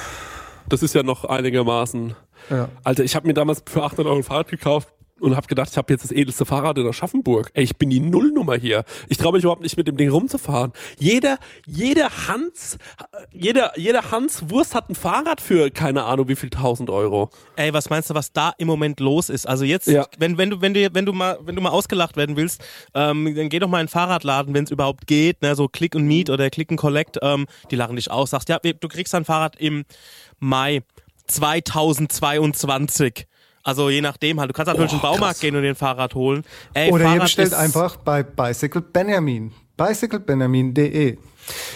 [0.69, 2.15] Das ist ja noch einigermaßen.
[2.49, 2.69] Ja.
[2.83, 5.77] Alter, ich habe mir damals für 800 Euro ein Fahrrad gekauft und habe gedacht, ich
[5.77, 7.49] habe jetzt das edelste Fahrrad in Aschaffenburg.
[7.53, 8.83] Ey, ich bin die Nullnummer hier.
[9.09, 10.73] Ich traue mich überhaupt nicht mit dem Ding rumzufahren.
[10.99, 12.77] Jeder, jeder Hans,
[13.31, 17.29] jeder, jeder Hans Wurst hat ein Fahrrad für keine Ahnung wie viel tausend Euro.
[17.55, 19.47] Ey, was meinst du, was da im Moment los ist?
[19.47, 20.07] Also jetzt, Ja.
[20.17, 22.61] wenn, wenn du, wenn du, wenn du mal, wenn du mal ausgelacht werden willst,
[22.93, 25.95] ähm, dann geh doch mal in den Fahrradladen, wenn es überhaupt geht, ne, so Click
[25.95, 29.13] and Meet oder Click and Collect, ähm, die lachen dich aus, sagst, ja, du kriegst
[29.13, 29.85] dein Fahrrad im
[30.39, 30.81] Mai
[31.27, 33.27] 2022.
[33.63, 34.49] Also je nachdem halt.
[34.49, 35.39] Du kannst natürlich Oh, in den Baumarkt krass.
[35.39, 36.43] gehen und den Fahrrad holen.
[36.73, 39.53] Ey, Oder ihr Fahrrad bestellt ist- einfach bei Bicycle Benjamin.
[39.77, 41.17] bicyclebenjamin.de.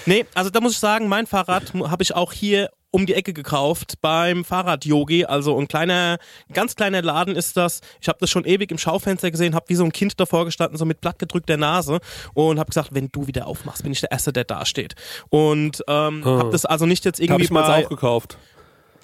[0.06, 3.34] Nee, also da muss ich sagen, mein Fahrrad habe ich auch hier um die Ecke
[3.34, 5.26] gekauft beim Fahrrad-Yogi.
[5.26, 6.20] Also ein kleiner,
[6.54, 7.82] ganz kleiner Laden ist das.
[8.02, 10.78] Ich habe das schon ewig im Schaufenster gesehen, habe wie so ein Kind davor gestanden,
[10.78, 12.00] so mit plattgedrückter Nase
[12.34, 14.96] und habe gesagt, wenn du wieder aufmachst, bin ich der Erste, der da steht.
[15.30, 18.38] Und ähm, habe das also nicht jetzt Habe irgendwie ich mal bei, auch gekauft.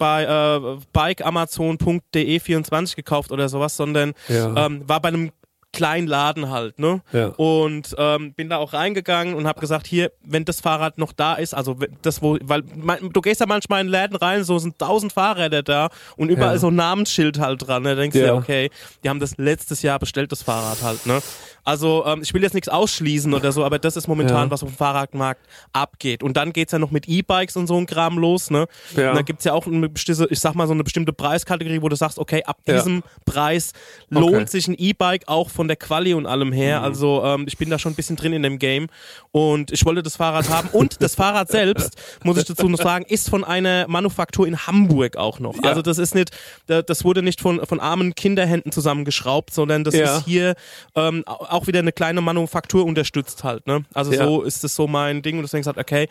[0.04, 4.66] Bei äh, bikeamazon.de 24 gekauft oder sowas, sondern Ja.
[4.66, 5.32] ähm, war bei einem
[5.72, 7.02] kleinen Laden halt, ne?
[7.14, 7.30] Ja.
[7.30, 11.34] Und ähm, bin da auch reingegangen und habe gesagt, hier, wenn das Fahrrad noch da
[11.34, 14.78] ist, also das wo, weil man, du gehst ja manchmal in Läden rein, so sind
[14.78, 16.60] tausend Fahrräder da und überall Ja.
[16.60, 17.82] so ein Namensschild halt dran.
[17.82, 17.96] Ne?
[17.96, 18.28] Da denkst du Ja.
[18.28, 18.70] ja, okay,
[19.04, 21.22] die haben das letztes Jahr bestellt, das Fahrrad halt, ne?
[21.64, 24.52] Also ähm, ich will jetzt nichts ausschließen oder so, aber das ist momentan, Ja.
[24.52, 25.42] was auf dem Fahrradmarkt
[25.72, 26.24] abgeht.
[26.24, 28.68] Und dann geht's ja noch mit E-Bikes und so ein Kram los, ne?
[28.96, 29.10] Ja.
[29.12, 31.90] Und da gibt's ja auch eine bestimmte, ich sag mal, so eine bestimmte Preiskategorie, wo
[31.90, 32.76] du sagst, okay, ab Ja.
[32.76, 33.72] diesem Preis
[34.10, 34.46] lohnt Okay.
[34.48, 36.80] sich ein E-Bike auch von der Quali und allem her.
[36.80, 36.86] Mhm.
[36.86, 38.88] Also ähm, ich bin da schon ein bisschen drin in dem Game
[39.32, 40.70] und ich wollte das Fahrrad haben.
[40.74, 45.18] Und das Fahrrad selbst, muss ich dazu noch sagen, ist von einer Manufaktur in Hamburg
[45.18, 45.56] auch noch.
[45.64, 46.32] Also das ist nicht,
[46.68, 50.56] da- das wurde nicht von, von armen Kinderhänden zusammengeschraubt, sondern das ist hier
[50.96, 53.66] ähm, auch wieder eine kleine Manufaktur unterstützt halt.
[53.68, 53.86] Ne?
[53.94, 54.26] Also Ja.
[54.26, 56.08] so ist das so mein Ding und deswegen gesagt, okay.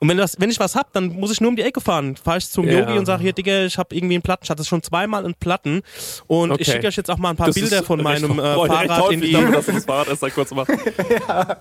[0.00, 2.16] Und wenn das, wenn ich was hab, dann muss ich nur um die Ecke fahren.
[2.16, 2.80] Fahr ich zum Ja.
[2.80, 4.44] Yogi und sage, hier, Digga, ich habe irgendwie einen Platten.
[4.44, 5.82] Ich hatte es schon zweimal einen Platten
[6.26, 6.64] und ich Okay.
[6.72, 9.32] schicke euch jetzt auch mal ein paar Das Bilder von meinem äh, Fahrrad in die.
[9.32, 10.72] dass du das Fahrrad erst kurz machst.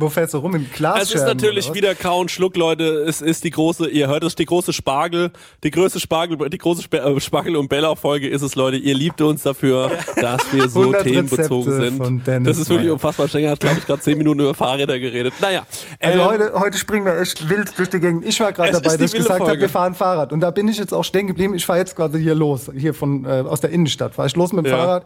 [0.00, 0.54] Wo fährst du rum?
[0.54, 1.02] In Glas?
[1.02, 2.84] Es ist natürlich wieder Kauen Schluck, Leute.
[3.08, 5.32] Es ist die große, ihr hört es, die große Spargel,
[5.64, 8.76] die größte Spargel, die große Sp äh, Spargel und Bella Folge ist es, Leute.
[8.76, 9.90] Ihr liebt uns dafür,
[10.20, 12.46] dass wir so 100 themenbezogen Rezepte von sind.
[12.48, 13.28] Das ist wirklich unfassbar.
[13.28, 15.34] Stenger hat, glaube ich, gerade zehn Minuten über Fahrräder geredet.
[15.40, 15.66] Naja.
[16.00, 18.24] Also ähm, heute, heute springen wir echt wild durch die Gegend.
[18.24, 20.32] Ich war gerade dabei, dass ich gesagt habe, wir fahren Fahrrad.
[20.32, 21.54] Und da bin ich jetzt auch stehen geblieben.
[21.54, 24.14] Ich fahre jetzt quasi hier los, hier von äh, aus der Innenstadt.
[24.14, 24.76] Fahre ich los mit dem Ja.
[24.78, 25.04] Fahrrad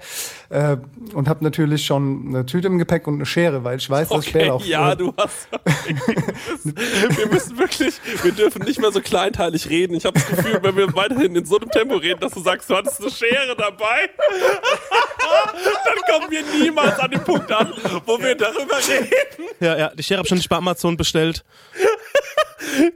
[0.51, 0.77] äh,
[1.15, 4.27] und habe natürlich schon eine Tüte im Gepäck und eine Schere, weil ich weiß, dass
[4.27, 5.49] ich Okay, Bärlauch ja, äh, du hast.
[7.17, 9.95] wir müssen wirklich, wir dürfen nicht mehr so kleinteilig reden.
[9.95, 12.69] Ich habe das Gefühl, wenn wir weiterhin in so einem Tempo reden, dass du sagst,
[12.71, 14.11] du hattest eine Schere dabei,
[15.85, 17.73] dann kommen wir niemals an den Punkt an,
[18.07, 19.49] wo wir darüber reden.
[19.61, 21.45] Ja, ja, die Schere habe ich schon nicht bei Amazon bestellt.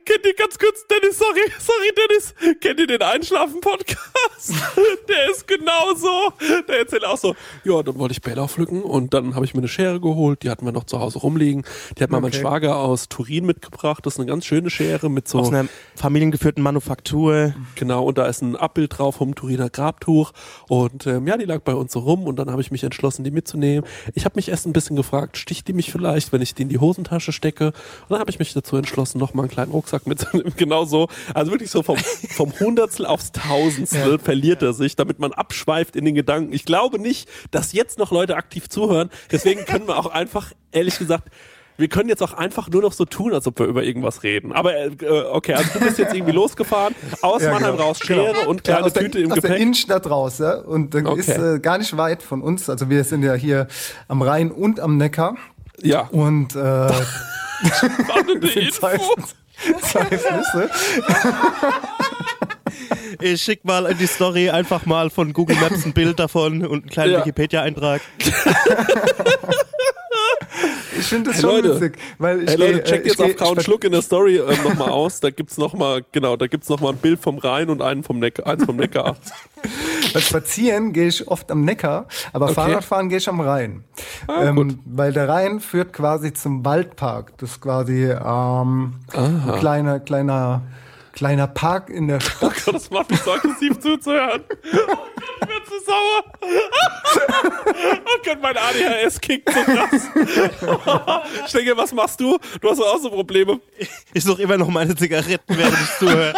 [0.04, 4.54] Kennt ihr ganz kurz, Dennis, sorry, sorry, Dennis, kennt ihr den Einschlafen-Podcast?
[5.08, 6.32] Der ist genauso.
[6.68, 9.60] Der erzählt auch so, ja, dann wollte ich Bärlauch pflücken und dann habe ich mir
[9.60, 11.64] eine Schere geholt, die hatten wir noch zu Hause rumliegen.
[11.98, 12.40] Die hat mal mein Okay.
[12.40, 14.04] Schwager aus Turin mitgebracht.
[14.04, 17.54] Das ist eine ganz schöne Schere mit so Aus einer familiengeführten Manufaktur.
[17.76, 20.32] Genau, und da ist ein Abbild drauf vom Turiner Grabtuch.
[20.68, 23.22] Und ähm, ja, die lag bei uns so rum und dann habe ich mich entschlossen,
[23.24, 23.88] die mitzunehmen.
[24.14, 26.68] Ich habe mich erst ein bisschen gefragt, sticht die mich vielleicht, wenn ich die in
[26.68, 27.66] die Hosentasche stecke?
[27.68, 27.74] Und
[28.10, 30.52] dann habe ich mich dazu entschlossen, noch mal einen kleinen Rucksack mitzunehmen.
[30.56, 31.08] Genau so.
[31.34, 36.04] Also wirklich so vom, vom Hundertstel aufs Tausendstel verliert er sich, damit man abschweift in
[36.04, 36.52] den Gedanken.
[36.52, 39.10] Ich glaube nicht, dass jetzt noch Leute aktiv zuhören.
[39.32, 41.28] Deswegen können wir auch einfach, ehrlich gesagt,
[41.78, 44.52] wir können jetzt auch einfach nur noch so tun, als ob wir über irgendwas reden.
[44.52, 44.90] Aber äh,
[45.30, 47.88] okay, also du bist jetzt irgendwie losgefahren, aus Ja, Mannheim genau.
[47.88, 48.48] raus, Schere Genau.
[48.48, 49.60] und kleine ja, aus der, Tüte im aus der Gepäck.
[49.62, 50.54] Innenstadt raus, ja.
[50.54, 51.20] Und dann Okay.
[51.20, 52.70] ist äh, gar nicht weit von uns.
[52.70, 53.66] Also wir sind ja hier
[54.08, 55.36] am Rhein und am Neckar.
[55.82, 56.88] Ja, Und äh,
[57.74, 58.88] spannende Info.
[59.82, 60.70] Zwei Flüsse.
[63.20, 66.82] Ich schick mal in die Story einfach mal von Google Maps ein Bild davon und
[66.82, 67.20] einen kleinen Ja.
[67.20, 68.02] Wikipedia-Eintrag.
[70.98, 71.74] Ich finde das Hey, schon Leute.
[71.74, 74.36] witzig, weil ich Hey Leute, äh, checkt ich jetzt auf spa- Schluck in der Story
[74.38, 75.20] ähm, nochmal aus.
[75.20, 78.02] Da gibt's noch mal, genau, da gibt's noch mal ein Bild vom Rhein und einen
[78.02, 79.16] vom Neckar, eins vom Neckar.
[80.14, 82.54] Weil Spazieren gehe ich oft am Neckar, aber Okay.
[82.54, 83.84] Fahrradfahren gehe ich am Rhein.
[84.26, 87.36] Ah, ähm, weil der Rhein führt quasi zum Waldpark.
[87.38, 90.62] Das ist quasi ähm, ein kleiner, kleiner,
[91.16, 92.54] kleiner Park in der Stadt.
[92.64, 94.42] Gott, das macht mich so aggressiv zuzuhören.
[95.38, 96.24] Ich werde zu sauer.
[98.06, 100.08] Oh Gott, mein ADHS kickt so krass.
[101.46, 102.38] Ich denke, was machst du?
[102.60, 103.60] Du hast doch auch so Probleme.
[104.14, 106.32] Ich suche immer noch meine Zigaretten, während ich zuhöre.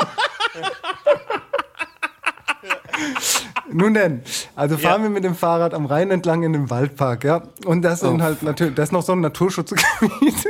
[3.71, 4.23] Nun denn,
[4.57, 7.43] also fahren wir mit dem Fahrrad am Rhein entlang in den Waldpark, ja.
[7.67, 8.09] Und das Oh.
[8.09, 10.47] sind halt natürlich, das ist noch so ein Naturschutzgebiet.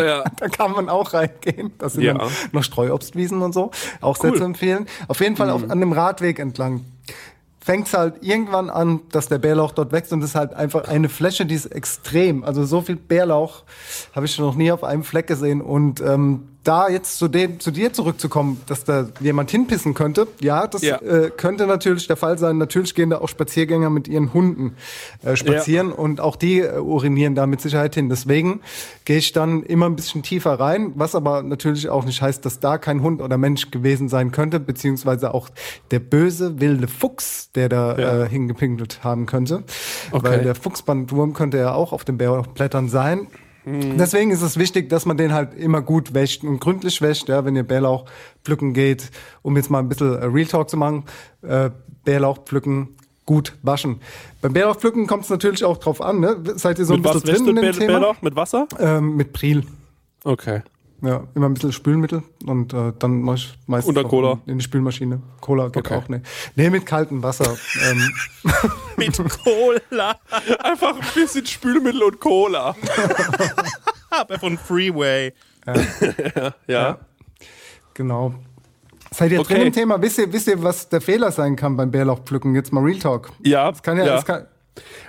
[0.06, 0.24] Ja.
[0.38, 1.72] Da kann man auch reingehen.
[1.78, 2.14] Das sind Ja.
[2.14, 3.70] dann noch Streuobstwiesen und so.
[4.00, 4.38] Auch sehr Cool.
[4.38, 4.86] zu empfehlen.
[5.08, 5.70] Auf jeden Fall auf, Mhm.
[5.70, 6.84] an dem Radweg entlang.
[7.62, 10.88] Fängt es halt irgendwann an, dass der Bärlauch dort wächst und es ist halt einfach
[10.88, 12.42] eine Fläche, die ist extrem.
[12.42, 13.64] Also so viel Bärlauch
[14.14, 15.60] habe ich noch nie auf einem Fleck gesehen.
[15.60, 20.66] Und ähm, da jetzt zu, dem, zu dir zurückzukommen, dass da jemand hinpissen könnte, ja,
[20.66, 20.96] das Ja.
[20.96, 22.58] Äh, könnte natürlich der Fall sein.
[22.58, 24.76] Natürlich gehen da auch Spaziergänger mit ihren Hunden
[25.24, 28.08] äh, spazieren und auch die äh, urinieren da mit Sicherheit hin.
[28.10, 28.60] Deswegen
[29.06, 32.60] gehe ich dann immer ein bisschen tiefer rein, was aber natürlich auch nicht heißt, dass
[32.60, 35.48] da kein Hund oder Mensch gewesen sein könnte, beziehungsweise auch
[35.90, 38.22] der böse wilde Fuchs, der da Ja.
[38.24, 39.64] äh, hingepinkelt haben könnte.
[40.12, 40.28] Okay.
[40.28, 43.26] Weil der Fuchsbandwurm könnte ja auch auf den Bärlauchblättern sein.
[43.66, 47.44] Deswegen ist es wichtig, dass man den halt immer gut wäscht und gründlich wäscht, ja,
[47.44, 48.06] wenn ihr Bärlauch
[48.44, 49.10] pflücken geht,
[49.42, 51.04] um jetzt mal ein bisschen äh, Real Talk zu machen.
[51.42, 51.70] Äh,
[52.04, 52.96] Bärlauch pflücken,
[53.26, 54.00] gut waschen.
[54.40, 56.36] Beim Bärlauch pflücken kommt es natürlich auch drauf an, ne?
[56.56, 57.92] Seid ihr so Mit ein was bisschen wäschst drin in dem Bär- Thema?
[58.00, 58.22] Bärlauch?
[58.22, 58.66] Mit Wasser?
[58.78, 59.64] Ähm, mit Pril.
[60.24, 60.62] Okay.
[61.02, 64.32] Ja, immer ein bisschen Spülmittel und äh, dann mach ich meistens Und dann auch Cola?
[64.44, 65.22] In, in die Spülmaschine.
[65.40, 65.94] Cola geht Okay.
[65.96, 66.26] auch nicht.
[66.56, 67.56] Nee, mit kaltem Wasser.
[67.90, 68.10] ähm,
[68.96, 70.16] Mit Cola.
[70.62, 72.76] Einfach ein bisschen Spülmittel und Cola.
[74.10, 75.32] Aber von Freeway.
[76.66, 76.98] Ja.
[77.94, 78.34] genau.
[79.12, 79.54] Seid ihr Okay.
[79.54, 80.00] drin im Thema?
[80.00, 82.54] Wisst ihr, wisst ihr, was der Fehler sein kann beim Bärlauchpflücken?
[82.54, 83.30] Jetzt mal Real Talk.
[83.42, 83.70] Ja.
[83.70, 84.18] Es kann ja, ja.
[84.18, 84.46] Es kann,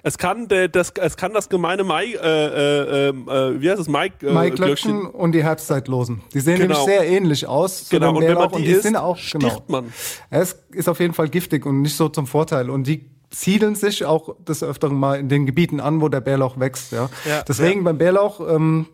[0.03, 3.88] Es kann, der, das, es kann das gemeine Mai, äh, äh, äh, wie heißt es,
[3.88, 6.22] Mike, äh, Maiglöckchen und die Herbstzeitlosen.
[6.34, 6.74] Die sehen Genau.
[6.86, 7.88] nämlich sehr ähnlich aus.
[7.89, 9.64] Genau, und wenn man die, die isst, sind auch, genau.
[9.68, 9.93] man.
[10.30, 12.70] Es ist auf jeden Fall giftig und nicht so zum Vorteil.
[12.70, 16.59] Und die siedeln sich auch des Öfteren mal in den Gebieten an, wo der Bärlauch
[16.59, 16.91] wächst.
[16.91, 17.09] Ja.
[17.26, 18.88] Ja, Deswegen beim Bärlauch, ähm,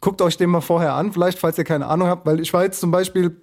[0.00, 2.62] guckt euch den mal vorher an, vielleicht, falls ihr keine Ahnung habt, weil ich war
[2.64, 3.36] jetzt zum Beispiel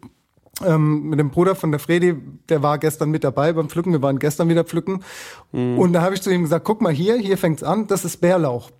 [0.66, 2.16] ähm, mit dem Bruder von der Fredi,
[2.50, 5.04] der war gestern mit dabei beim Pflücken, wir waren gestern wieder pflücken.
[5.52, 8.18] Und da habe ich zu ihm gesagt, guck mal hier, hier fängt's an, das ist
[8.22, 8.72] Bärlauch.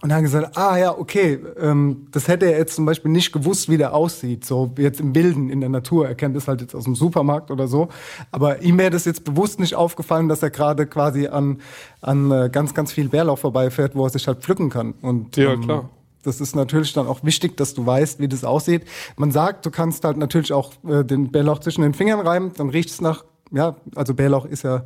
[0.00, 3.32] Und er hat gesagt, ah ja, okay, ähm, das hätte er jetzt zum Beispiel nicht
[3.32, 6.06] gewusst, wie der aussieht, so wie jetzt im Wilden in der Natur.
[6.06, 7.88] Er kennt das halt jetzt aus dem Supermarkt oder so.
[8.30, 11.60] Aber ihm wäre das jetzt bewusst nicht aufgefallen, dass er gerade quasi an,
[12.00, 14.94] an äh, ganz, ganz viel Bärlauch vorbeifährt, wo er sich halt pflücken kann.
[15.02, 15.90] Und, Ja, klar.
[16.22, 18.84] Das ist natürlich dann auch wichtig, dass du weißt, wie das aussieht.
[19.16, 22.70] Man sagt, du kannst halt natürlich auch äh, den Bärlauch zwischen den Fingern reiben, dann
[22.70, 24.84] riecht es nach, ja, also Bärlauch ist ja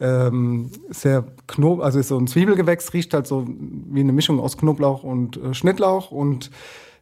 [0.00, 4.56] ähm, sehr Knob, also ist so ein Zwiebelgewächs, riecht halt so wie eine Mischung aus
[4.58, 6.10] Knoblauch und äh, Schnittlauch.
[6.10, 6.50] Und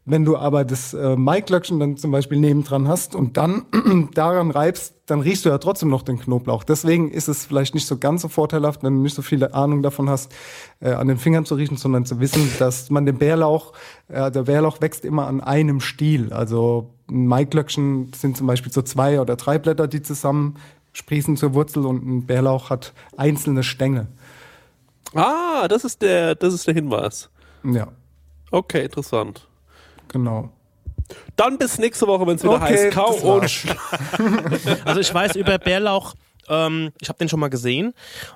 [0.06, 3.64] wenn du aber das äh, Maiglöckchen dann zum Beispiel nebendran hast und dann
[4.14, 6.64] daran reibst, dann riechst du ja trotzdem noch den Knoblauch.
[6.64, 9.82] Deswegen ist es vielleicht nicht so ganz so vorteilhaft, wenn du nicht so viele Ahnung
[9.82, 10.32] davon hast,
[10.80, 13.72] äh, an den Fingern zu riechen, sondern zu wissen, dass man den Bärlauch,
[14.08, 16.32] äh, der Bärlauch wächst immer an einem Stiel.
[16.32, 20.56] Also ein Maiglöckchen sind zum Beispiel so zwei oder drei Blätter, die zusammen
[20.92, 24.06] sprießen zur Wurzel und ein Bärlauch hat einzelne Stängel.
[25.14, 27.30] Ah, das ist der, das ist der Hinweis.
[27.64, 27.88] Ja,
[28.54, 29.48] Okay, interessant.
[30.14, 30.48] Genau.
[31.36, 33.42] Dann bis nächste Woche, wenn es wieder Okay, heißt Kau und
[34.86, 36.14] Also ich weiß über Bärlauch,
[36.48, 37.92] ähm, ich habe den schon mal gesehen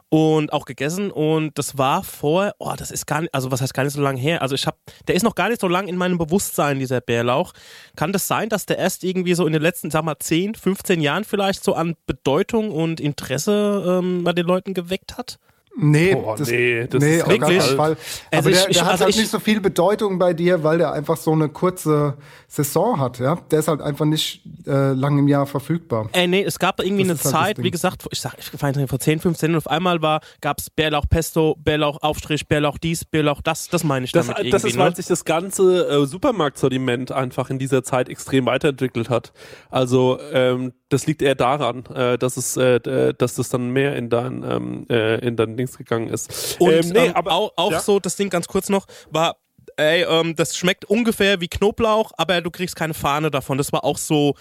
[0.09, 3.73] und auch gegessen und das war vor, oh, das ist gar nicht, also was heißt
[3.73, 4.43] gar nicht so lange her.
[4.43, 4.77] Also ich habe,
[5.07, 7.53] der ist noch gar nicht so lange in meinem Bewusstsein, dieser Bärlauch.
[7.97, 11.01] Kann das sein, dass der erst irgendwie so in den letzten, sag mal, 10, 15
[11.01, 15.39] Jahren vielleicht so an Bedeutung und Interesse ähm, bei den Leuten geweckt hat?
[15.81, 17.97] Nee, Boah, das, nee, das nee ist wirklich- keinen Fall.
[17.97, 17.97] Also
[18.33, 20.65] Aber der, ich- ich- der hat also halt ich- nicht so viel Bedeutung bei dir,
[20.65, 22.17] weil der einfach so eine kurze
[22.49, 23.37] Saison hat, ja.
[23.51, 26.09] Der ist halt einfach nicht äh, lang im Jahr verfügbar.
[26.15, 27.65] Äh, nee, es gab irgendwie Das eine halt Zeit, Ding.
[27.65, 30.69] wie gesagt, ich sag, ich weiß nicht, vor 10, 15 und auf einmal war, gab's
[30.71, 34.69] Bärlauch Pesto, Bärlauch Aufstrich, Bärlauch dies, Bärlauch das, das meine ich Das, damit das irgendwie,
[34.69, 34.97] ist, weil ne?
[34.97, 39.33] sich das ganze äh, Supermarktsortiment einfach in dieser Zeit extrem weiterentwickelt hat.
[39.71, 43.95] Also ähm, das liegt eher daran, äh, dass es, äh, d- dass das dann mehr
[43.97, 46.57] in dein ähm, äh, in dein Dings gegangen ist.
[46.59, 47.81] Und ähm, nee, ähm, aber auch, auch ja?
[47.81, 49.37] so, das Ding ganz kurz noch, war,
[49.77, 53.59] ey, ähm, das schmeckt ungefähr wie Knoblauch, aber du kriegst keine Fahne davon.
[53.59, 54.35] Das war auch so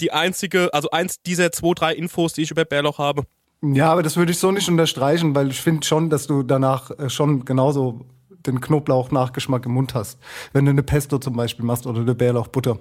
[0.00, 3.24] die einzige, also eins dieser zwei, drei Infos, die ich über Bärlauch habe.
[3.62, 6.90] Ja, aber das würde ich so nicht unterstreichen, weil ich finde schon, dass du danach
[6.98, 8.06] äh, schon genauso
[8.46, 10.18] den Knoblauch-Nachgeschmack im Mund hast.
[10.52, 12.78] Wenn du eine Pesto zum Beispiel machst oder eine Bärlauchbutter.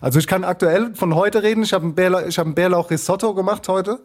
[0.00, 1.62] Also ich kann aktuell von heute reden.
[1.62, 4.00] Ich habe ein, Bärlauch, ich hab ein Bärlauch-Risotto gemacht heute.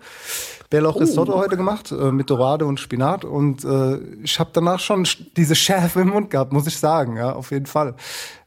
[0.70, 3.26] Bärlauch-Risotto heute gemacht äh, mit Dorade und Spinat.
[3.26, 7.18] Und äh, ich habe danach schon sch- diese Schärfe im Mund gehabt, muss ich sagen.
[7.18, 7.96] Ja, auf jeden Fall.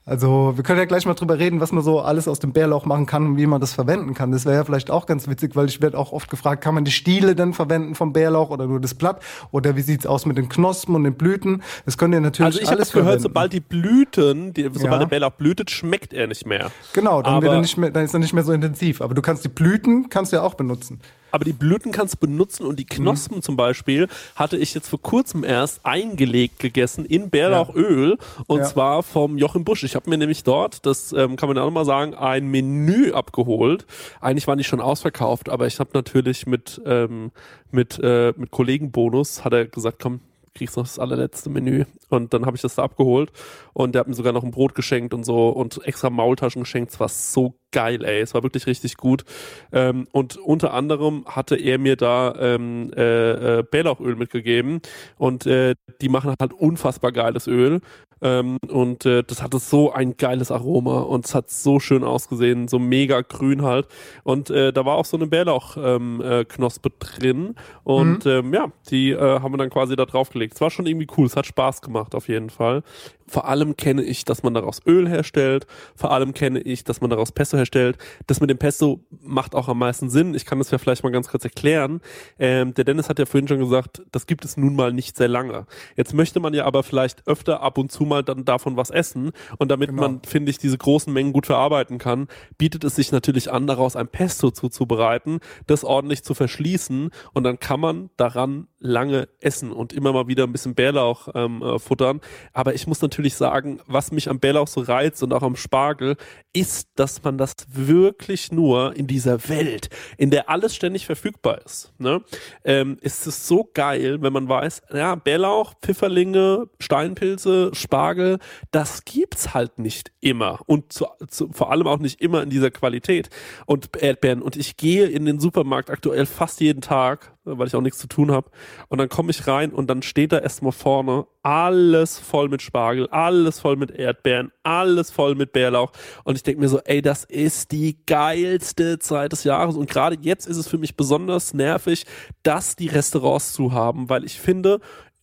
[0.08, 2.86] Also wir können ja gleich mal drüber reden, was man so alles aus dem Bärlauch
[2.86, 4.30] machen kann und wie man das verwenden kann.
[4.30, 6.84] Das wäre ja vielleicht auch ganz witzig, weil ich werde auch oft gefragt, kann man
[6.84, 9.20] die Stiele denn verwenden vom Bärlauch oder nur das Blatt?
[9.50, 11.60] Oder wie sieht's aus mit den Knospen und den Blüten?
[11.86, 13.22] Das könnt ihr natürlich also ich habe alles gehört, verwenden.
[13.24, 14.98] sobald die Blüten, die, sobald Ja.
[14.98, 16.70] der Bärlauch blühtet, schmeckt er nicht mehr.
[16.92, 19.00] Genau, dann, wird er nicht mehr, dann ist er nicht mehr so intensiv.
[19.00, 21.00] Aber du kannst die Blüten, kannst du ja auch benutzen.
[21.30, 23.02] Aber die Blüten kannst du benutzen und die Mhm.
[23.02, 28.16] Knospen zum Beispiel hatte ich jetzt vor kurzem erst eingelegt gegessen in Bärlauchöl
[28.46, 28.64] und Ja.
[28.64, 29.82] zwar vom Joachim Busch.
[29.84, 33.12] Ich habe mir nämlich dort, das ähm, kann man auch noch mal sagen, ein Menü
[33.12, 33.86] abgeholt.
[34.20, 37.32] Eigentlich waren die schon ausverkauft, aber ich habe natürlich mit ähm,
[37.70, 40.20] mit äh, mit Kollegenbonus hat er gesagt, komm
[40.56, 43.30] kriegst noch das allerletzte Menü und dann habe ich das da abgeholt
[43.72, 46.92] und der hat mir sogar noch ein Brot geschenkt und so und extra Maultaschen geschenkt.
[46.92, 48.20] Es war so geil, ey.
[48.20, 49.24] Es war wirklich richtig gut.
[49.70, 54.80] Ähm, und unter anderem hatte er mir da ähm, äh, äh, Bärlauchöl mitgegeben
[55.18, 57.80] und äh, die machen halt unfassbar geiles Öl.
[58.22, 62.68] Ähm, und äh, das hatte so ein geiles Aroma und es hat so schön ausgesehen,
[62.68, 63.88] so mega grün halt.
[64.24, 67.54] Und äh, da war auch so eine Bärlauchknospe ähm, äh, drin.
[67.84, 70.54] Und ähm, ja, die äh, haben wir dann quasi da draufgelegt.
[70.54, 72.82] Es war schon irgendwie cool, es hat Spaß gemacht auf jeden Fall.
[73.28, 75.66] Vor allem kenne ich, dass man daraus Öl herstellt.
[75.94, 77.98] Vor allem kenne ich, dass man daraus Pesto herstellt.
[78.26, 80.34] Das mit dem Pesto macht auch am meisten Sinn.
[80.34, 82.00] Ich kann das ja vielleicht mal ganz kurz erklären.
[82.38, 85.28] Ähm, der Dennis hat ja vorhin schon gesagt, das gibt es nun mal nicht sehr
[85.28, 85.66] lange.
[85.96, 89.32] Jetzt möchte man ja aber vielleicht öfter ab und zu mal dann davon was essen.
[89.58, 90.02] Und damit Genau.
[90.02, 93.96] man, finde ich, diese großen Mengen gut verarbeiten kann, bietet es sich natürlich an, daraus
[93.96, 99.92] ein Pesto zuzubereiten, das ordentlich zu verschließen und dann kann man daran lange essen und
[99.92, 102.20] immer mal wieder ein bisschen Bärlauch ähm, äh, futtern.
[102.52, 106.16] Aber ich muss natürlich sagen, was mich am Bärlauch so reizt und auch am Spargel,
[106.52, 111.92] ist, dass man das wirklich nur in dieser Welt, in der alles ständig verfügbar ist.
[111.98, 112.22] Ne?
[112.64, 118.38] Ähm, ist es so geil, wenn man weiß, ja, Bärlauch, Pfifferlinge, Steinpilze, Spargel,
[118.70, 122.70] das gibt's halt nicht immer und zu, zu, vor allem auch nicht immer in dieser
[122.70, 123.28] Qualität
[123.66, 124.42] und Erdbeeren.
[124.42, 128.08] Und ich gehe in den Supermarkt aktuell fast jeden Tag, weil ich auch nichts zu
[128.08, 128.50] tun habe.
[128.88, 133.08] Und dann komme ich rein und dann steht da erstmal vorne alles voll mit Spargel,
[133.10, 135.92] alles voll mit Erdbeeren, alles voll mit Bärlauch.
[136.24, 139.76] Und ich denke mir so, ey, das ist die geilste Zeit des Jahres.
[139.76, 142.04] Und gerade jetzt ist es für mich besonders nervig,
[142.42, 144.80] dass die Restaurants zu haben, weil ich finde,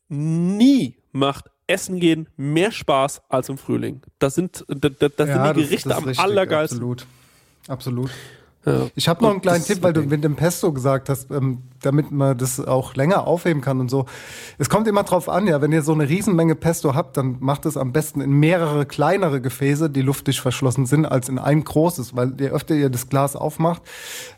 [0.07, 4.01] nie macht Essen gehen mehr Spaß als im Frühling.
[4.19, 6.77] Das sind, das, das Ja, sind die das- Gerichte das ist am richtig, allergeilsten.
[6.79, 7.05] Absolut.
[7.67, 8.11] Absolut.
[8.65, 8.87] Ja.
[8.95, 12.11] Ich habe noch einen kleinen Tipp, weil du mit dem Pesto gesagt hast, ähm, damit
[12.11, 14.05] man das auch länger aufheben kann und so.
[14.57, 17.65] Es kommt immer drauf an, ja, wenn ihr so eine Riesenmenge Pesto habt, dann macht
[17.65, 22.15] es am besten in mehrere kleinere Gefäße, die luftdicht verschlossen sind, als in ein großes,
[22.15, 23.81] weil je öfter ihr das Glas aufmacht,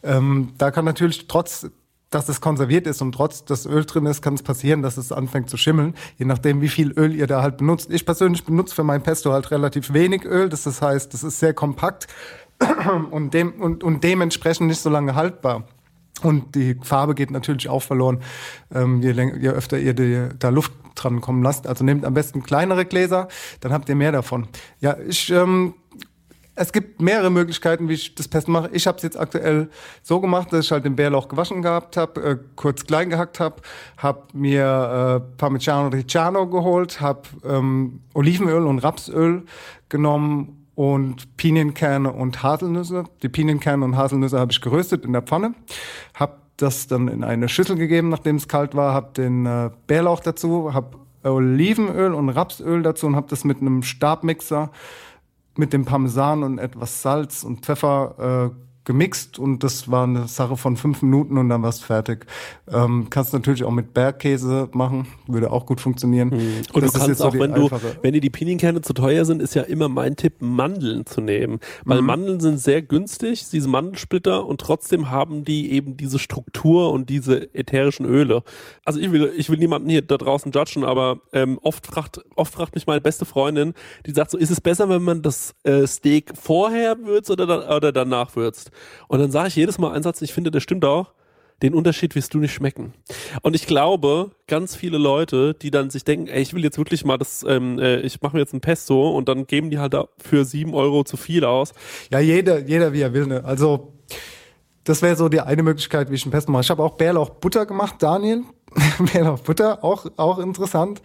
[0.01, 1.67] ähm, da kann natürlich trotz
[2.11, 5.11] dass es konserviert ist und trotz dass Öl drin ist, kann es passieren, dass es
[5.11, 7.91] anfängt zu schimmeln, je nachdem, wie viel Öl ihr da halt benutzt.
[7.91, 11.39] Ich persönlich benutze für mein Pesto halt relativ wenig Öl, das, das heißt, das ist
[11.39, 12.07] sehr kompakt
[13.11, 15.63] und, dem, und, und dementsprechend nicht so lange haltbar.
[16.21, 18.21] Und die Farbe geht natürlich auch verloren,
[18.73, 21.67] ähm, je, länger, je öfter ihr die, da Luft dran kommen lasst.
[21.67, 23.27] Also nehmt am besten kleinere Gläser,
[23.59, 24.47] dann habt ihr mehr davon.
[24.79, 25.73] Ja, ich, ähm,
[26.55, 28.69] es gibt mehrere Möglichkeiten, wie ich das Pesto mache.
[28.71, 29.69] Ich habe es jetzt aktuell
[30.03, 33.57] so gemacht, dass ich halt den Bärlauch gewaschen gehabt habe, äh, kurz klein gehackt habe,
[33.97, 39.43] habe mir äh, Parmigiano Reggiano geholt, habe ähm, Olivenöl und Rapsöl
[39.89, 43.05] genommen und Pinienkerne und Haselnüsse.
[43.23, 45.55] Die Pinienkerne und Haselnüsse habe ich geröstet in der Pfanne,
[46.13, 50.19] habe das dann in eine Schüssel gegeben, nachdem es kalt war, habe den äh, Bärlauch
[50.21, 54.71] dazu, habe Olivenöl und Rapsöl dazu und habe das mit einem Stabmixer
[55.57, 60.57] mit dem Parmesan und etwas Salz und Pfeffer äh, gemixt und das war eine Sache
[60.57, 62.25] von fünf Minuten und dann war's fertig.
[62.71, 66.31] Ähm, kannst natürlich auch mit Bergkäse machen, würde auch gut funktionieren.
[66.73, 67.69] Und Das du kannst so auch, die wenn du,
[68.01, 71.59] wenn dir die Pinienkerne zu teuer sind, ist ja immer mein Tipp, Mandeln zu nehmen.
[71.83, 72.07] Weil Mhm.
[72.07, 77.53] Mandeln sind sehr günstig, diese Mandelsplitter, und trotzdem haben die eben diese Struktur und diese
[77.53, 78.43] ätherischen Öle.
[78.83, 82.53] Also ich will, ich will niemanden hier da draußen judgen, aber ähm, oft fragt, oft
[82.53, 83.73] fragt mich meine beste Freundin,
[84.05, 87.63] die sagt so, ist es besser, wenn man das äh, Steak vorher würzt oder, dann,
[87.63, 88.71] oder danach würzt?
[89.07, 91.11] Und dann sage ich jedes Mal einen Satz, ich finde, der stimmt auch
[91.61, 92.93] den Unterschied wirst du nicht schmecken.
[93.41, 97.05] Und ich glaube, ganz viele Leute, die dann sich denken, ey, ich will jetzt wirklich
[97.05, 99.93] mal das, ähm, äh, ich mache mir jetzt ein Pesto und dann geben die halt
[99.93, 101.73] da für sieben Euro zu viel aus.
[102.11, 103.27] Ja, jeder, jeder wie er will.
[103.27, 103.43] Ne?
[103.45, 103.93] Also
[104.83, 106.63] das wäre so die eine Möglichkeit, wie ich ein Pesto mache.
[106.63, 108.43] Ich habe auch Bärlauchbutter gemacht, Daniel.
[109.13, 111.01] Bärlauchbutter, auch, auch interessant.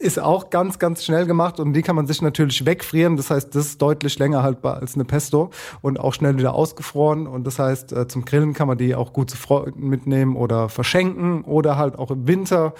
[0.00, 3.18] Ist auch ganz, ganz schnell gemacht und die kann man sich natürlich wegfrieren.
[3.18, 5.50] Das heißt, das ist deutlich länger haltbar als eine Pesto
[5.82, 7.26] und auch schnell wieder ausgefroren.
[7.26, 10.70] Und das heißt, äh, zum Grillen kann man die auch gut zu Freunden mitnehmen oder
[10.70, 12.72] verschenken oder halt auch im Winter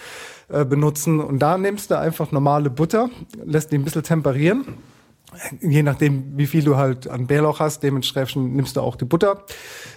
[0.49, 1.21] äh, benutzen.
[1.21, 3.11] Und da nimmst du einfach normale Butter,
[3.45, 4.64] lässt die ein bisschen temperieren
[5.61, 9.45] je nachdem, wie viel du halt an Bärlauch hast, dementsprechend nimmst du auch die Butter.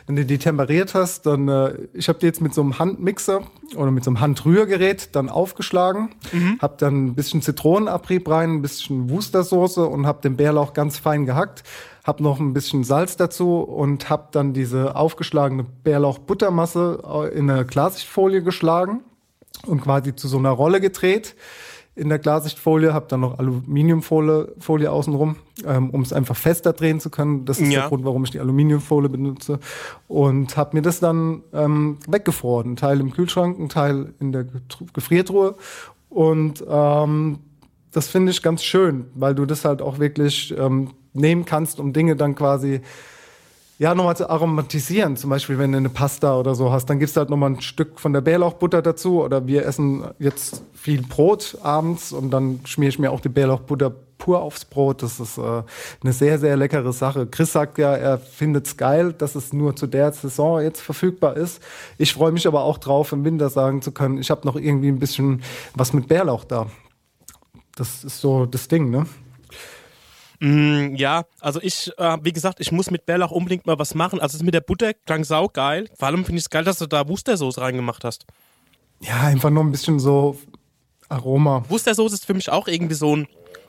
[0.06, 3.42] Wenn du die temperiert hast, dann, äh, ich habe die jetzt mit so einem Handmixer
[3.76, 6.10] oder mit so einem Handrührgerät dann aufgeschlagen,
[6.60, 11.26] hab dann ein bisschen Zitronenabrieb rein, ein bisschen Wustersoße und hab den Bärlauch ganz fein
[11.26, 11.64] gehackt,
[12.04, 18.44] hab noch ein bisschen Salz dazu und hab dann diese aufgeschlagene Bärlauch-Buttermasse in eine Klarsichtfolie
[18.44, 19.02] geschlagen
[19.66, 21.36] und quasi zu so einer Rolle gedreht
[21.96, 25.36] in der Klarsichtfolie, habe dann noch Aluminiumfolie Folie außenrum,
[25.66, 27.46] ähm, um es einfach fester drehen zu können.
[27.46, 27.82] Das ist Ja.
[27.82, 29.60] der Grund, warum ich die Aluminiumfolie benutze.
[30.08, 32.72] Und habe mir das dann ähm, weggefroren.
[32.72, 34.46] Ein Teil im Kühlschrank, ein Teil in der
[34.94, 35.56] Gefriertruhe.
[36.10, 37.40] Und ähm,
[37.92, 41.94] das finde ich ganz schön, weil du das halt auch wirklich ähm, nehmen kannst, um
[41.94, 42.82] Dinge dann quasi
[43.80, 45.18] ja, nochmal zu aromatisieren.
[45.18, 47.62] Zum Beispiel, wenn du eine Pasta oder so hast, dann gibst du halt nochmal ein
[47.62, 49.24] Stück von der Bärlauchbutter dazu.
[49.24, 53.92] Oder wir essen jetzt viel Brot abends und dann schmiere ich mir auch die Bärlauchbutter
[54.24, 55.04] pur aufs Brot.
[55.04, 55.64] Das ist äh,
[56.02, 57.28] eine sehr, sehr leckere Sache.
[57.28, 61.62] Chris sagt ja, er findet's geil, dass es nur zu der Saison jetzt verfügbar ist.
[61.98, 64.88] Ich freue mich aber auch drauf, im Winter sagen zu können, ich habe noch irgendwie
[64.88, 65.42] ein bisschen
[65.76, 66.68] was mit Bärlauch da.
[67.76, 69.08] Das ist so das Ding, ne?
[70.44, 74.20] Mm, ja, also ich, äh, wie gesagt, ich muss mit Bärlauch unbedingt mal was machen.
[74.20, 75.88] Also mit der Butter klang saugeil.
[75.98, 78.26] Vor allem finde ich es geil, dass du da Wustersoße reingemacht hast.
[79.00, 80.38] Ja, einfach nur ein bisschen so
[81.08, 81.64] Aroma.
[81.70, 83.28] Wustersoße ist für mich auch irgendwie so ein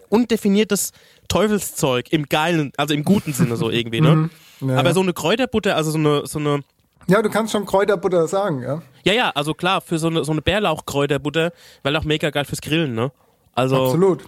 [0.09, 0.91] undefiniertes
[1.29, 4.31] Teufelszeug im geilen, also im guten Sinne so irgendwie, ne?
[4.61, 4.79] Ja.
[4.79, 6.61] Aber so eine Kräuterbutter, also so eine, so eine
[7.07, 8.83] Ja, du kannst schon Kräuterbutter sagen, ja.
[9.05, 11.53] Ja, ja, also klar, für so eine, so eine Bärlauchkräuterbutter,
[11.83, 13.13] weil auch mega geil fürs Grillen, ne?
[13.53, 14.25] Also, Absolut.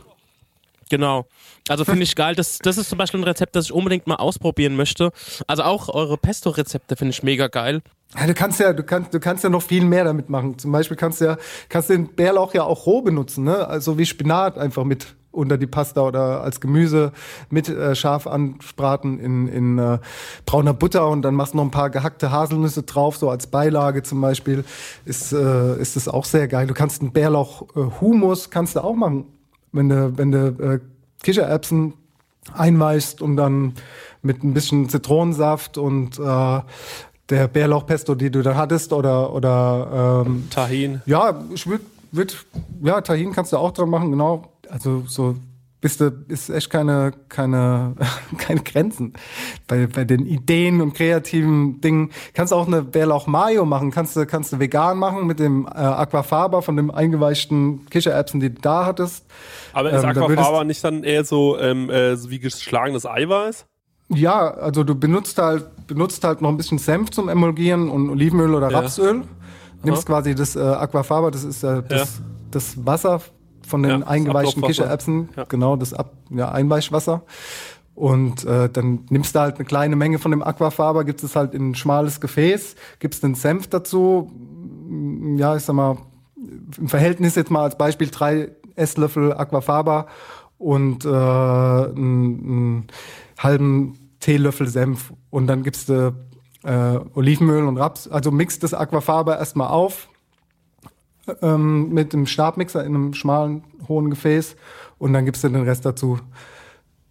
[0.91, 1.27] Genau.
[1.69, 2.35] Also finde ich geil.
[2.35, 5.11] Das, das ist zum Beispiel ein Rezept, das ich unbedingt mal ausprobieren möchte.
[5.47, 7.83] Also auch eure Pesto-Rezepte finde ich mega geil.
[8.19, 10.59] Ja, du kannst ja, du kannst, du kannst ja noch viel mehr damit machen.
[10.59, 11.37] Zum Beispiel kannst du ja,
[11.69, 13.67] kannst den Bärlauch ja auch roh benutzen, ne?
[13.67, 17.13] Also wie Spinat einfach mit unter die Pasta oder als Gemüse
[17.51, 19.99] mit äh, scharf anspraten in, in äh,
[20.47, 24.03] brauner Butter und dann machst du noch ein paar gehackte Haselnüsse drauf, so als Beilage
[24.03, 24.65] zum Beispiel,
[25.05, 26.67] ist, äh, ist das auch sehr geil.
[26.67, 29.27] Du kannst einen Bärlauch äh, kannst du auch machen,
[29.73, 30.81] wenn du, wenn du äh,
[31.23, 31.95] Kichererbsen
[32.55, 33.75] einweichst und dann
[34.23, 36.61] mit ein bisschen Zitronensaft und äh,
[37.29, 41.03] der Bärlauchpesto, die du da hattest, oder oder ähm, Tahin.
[41.07, 42.47] ja, ich würde, würd,
[42.83, 44.53] ja, Tahin kannst du auch dran machen, genau.
[44.71, 45.37] Also so
[45.81, 47.95] bist du, ist echt keine, keine,
[48.39, 49.13] keine Grenzen
[49.67, 52.11] bei, bei den Ideen und kreativen Dingen.
[52.35, 55.71] Kannst auch eine Bärlauch Mayo machen, kannst du, kannst du vegan machen mit dem äh,
[55.71, 59.27] Aquafaba von dem eingeweichten Kichererbsen, die du da hattest.
[59.73, 63.67] Aber ist Ähm, Aquafaba nicht dann eher so, ähm, äh, so wie geschlagenes Eiweiß?
[64.09, 68.55] Ja, also du benutzt halt, benutzt halt noch ein bisschen Senf zum Emulgieren und Olivenöl
[68.55, 68.79] oder Ja.
[68.81, 69.23] Rapsöl.
[69.83, 72.21] Nimmst quasi das äh, Aquafaba, das ist äh, das,
[72.51, 73.21] das Wasser
[73.67, 74.63] von den Ja, eingeweichten.
[74.63, 75.45] Kichererbsen, Ja.
[75.45, 77.23] genau, das Ab ja, Einweichwasser.
[77.95, 81.55] Und äh, dann nimmst du halt eine kleine Menge von dem Aquafaba, gibst es halt
[81.55, 85.97] in ein schmales Gefäß, gibst den Senf dazu, mm, ja, ich sag mal,
[86.77, 90.07] im Verhältnis jetzt mal als Beispiel drei Esslöffel Aquafaba
[90.59, 92.87] und äh, einen, einen
[93.39, 96.15] halben Teelöffel Senf und dann gibst du
[96.65, 100.09] äh, Olivenöl und Raps, also mixt das Aquafaba erstmal auf
[101.43, 104.57] ähm, mit dem Stabmixer in einem schmalen, hohen Gefäß
[104.99, 106.19] und dann gibst du den Rest dazu.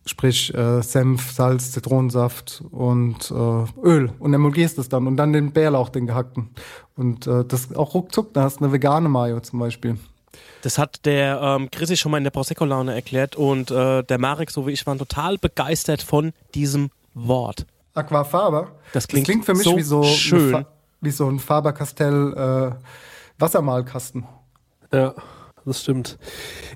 [0.07, 5.51] Sprich äh, Senf, Salz, Zitronensaft und äh, Öl und emulgierst es dann und dann den
[5.51, 6.49] Bärlauch, den gehackten.
[6.95, 9.97] Und äh, das auch ruckzuck, da hast du eine vegane Mayo zum Beispiel.
[10.61, 14.51] Das hat der ähm, Chrissy schon mal in der Prosecco-Laune erklärt und äh, der Marek,
[14.51, 17.65] so wie ich, waren total begeistert von diesem Wort.
[17.95, 18.67] Aquafaba.
[18.93, 20.65] Das klingt für mich so wie so schön.
[21.01, 22.75] Wie so ein Faber-Castell äh,
[23.39, 24.25] Wassermalkasten.
[24.93, 25.13] Ja,
[25.65, 26.17] das stimmt.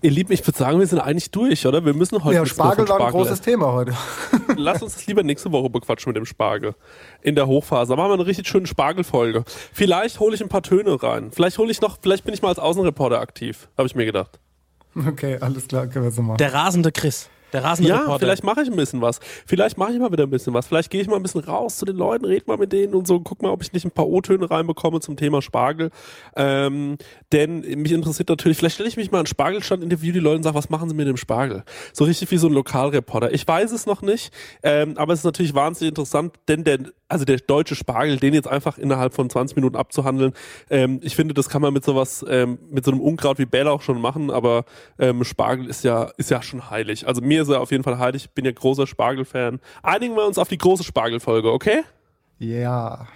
[0.01, 1.86] Ihr Lieben, ich würde sagen, wir sind eigentlich durch, oder?
[1.86, 3.93] Wir müssen heute Ja, Spargel war ein großes Thema heute.
[4.57, 6.74] Lass uns das lieber nächste Woche bequatschen mit dem Spargel.
[7.22, 7.91] In der Hochphase.
[7.91, 9.43] Da machen wir eine richtig schöne Spargelfolge.
[9.74, 11.32] Vielleicht hole ich ein paar Töne rein.
[11.32, 13.70] Vielleicht hole ich noch, vielleicht bin ich mal als Außenreporter aktiv.
[13.78, 14.39] Habe ich mir gedacht.
[14.95, 16.38] Okay, alles klar, können wir so machen.
[16.38, 17.30] Der rasende Chris.
[17.54, 19.20] Der rasende Ja, vielleicht mache ich ein bisschen was.
[19.45, 20.68] Vielleicht mache ich mal wieder ein bisschen was.
[20.68, 23.08] Vielleicht gehe ich mal ein bisschen raus zu den Leuten, red mal mit denen und
[23.08, 23.20] so.
[23.20, 25.91] Guck mal, ob ich nicht ein paar O-Töne reinbekomme zum Thema Spargel.
[26.36, 26.97] Ähm,
[27.32, 30.43] denn mich interessiert natürlich, vielleicht stelle ich mich mal an Spargelstand, interview die Leute und
[30.43, 31.64] sage, was machen sie mit dem Spargel?
[31.93, 33.34] So richtig wie so ein Lokalreporter.
[33.34, 34.34] Ich weiß es noch nicht,
[34.64, 36.80] ähm, aber es ist natürlich wahnsinnig interessant, denn der,
[37.10, 40.34] also der deutsche Spargel, den jetzt einfach innerhalb von 20 Minuten abzuhandeln,
[40.70, 43.82] ähm, ich finde, das kann man mit sowas, ähm, mit so einem Unkraut wie Bärlauch
[43.82, 44.64] schon machen, aber
[44.99, 47.07] ähm, Spargel ist ja, ist ja schon heilig.
[47.07, 49.60] Also mir ist er auf jeden Fall heilig, ich bin ja großer Spargel-Fan.
[49.84, 51.82] Einigen wir uns auf die große Spargelfolge, okay?
[52.38, 53.07] Ja.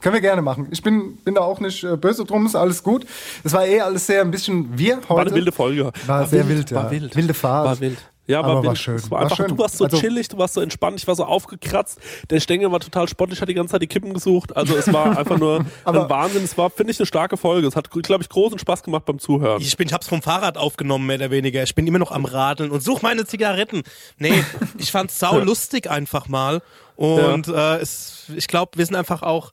[0.00, 0.68] Können wir gerne machen.
[0.72, 3.06] Ich bin, bin da auch nicht äh, böse drum, ist alles gut.
[3.44, 5.08] Es war eh alles sehr ein bisschen wir heute.
[5.08, 5.92] War eine wilde Folge.
[6.06, 6.76] War sehr wild, ja.
[6.76, 7.14] War wild.
[7.14, 7.68] Wilde Phase.
[7.68, 7.98] War wild.
[8.28, 8.66] Ja, war Aber wild.
[8.68, 8.94] war schön.
[8.94, 9.48] Es war War einfach, schön.
[9.48, 11.98] Du warst so Also- chillig, du warst so entspannt, ich war so aufgekratzt.
[12.30, 14.56] Der Stängel war total sportlich, hat die ganze Zeit die Kippen gesucht.
[14.56, 16.44] Also es war einfach nur Aber- ein Wahnsinn.
[16.44, 17.66] Es war, finde ich, eine starke Folge.
[17.66, 19.60] Es hat, glaube ich, großen Spaß gemacht beim Zuhören.
[19.60, 21.62] Ich bin, ich hab's vom Fahrrad aufgenommen, mehr oder weniger.
[21.64, 23.82] Ich bin immer noch am Radeln und such meine Zigaretten.
[24.18, 24.44] Nee,
[24.78, 26.62] ich fand's sau lustig einfach mal.
[26.94, 29.50] Und äh, es, ich glaube, wir sind einfach auch,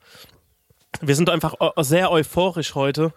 [1.00, 3.12] wir sind einfach eu- sehr euphorisch heute.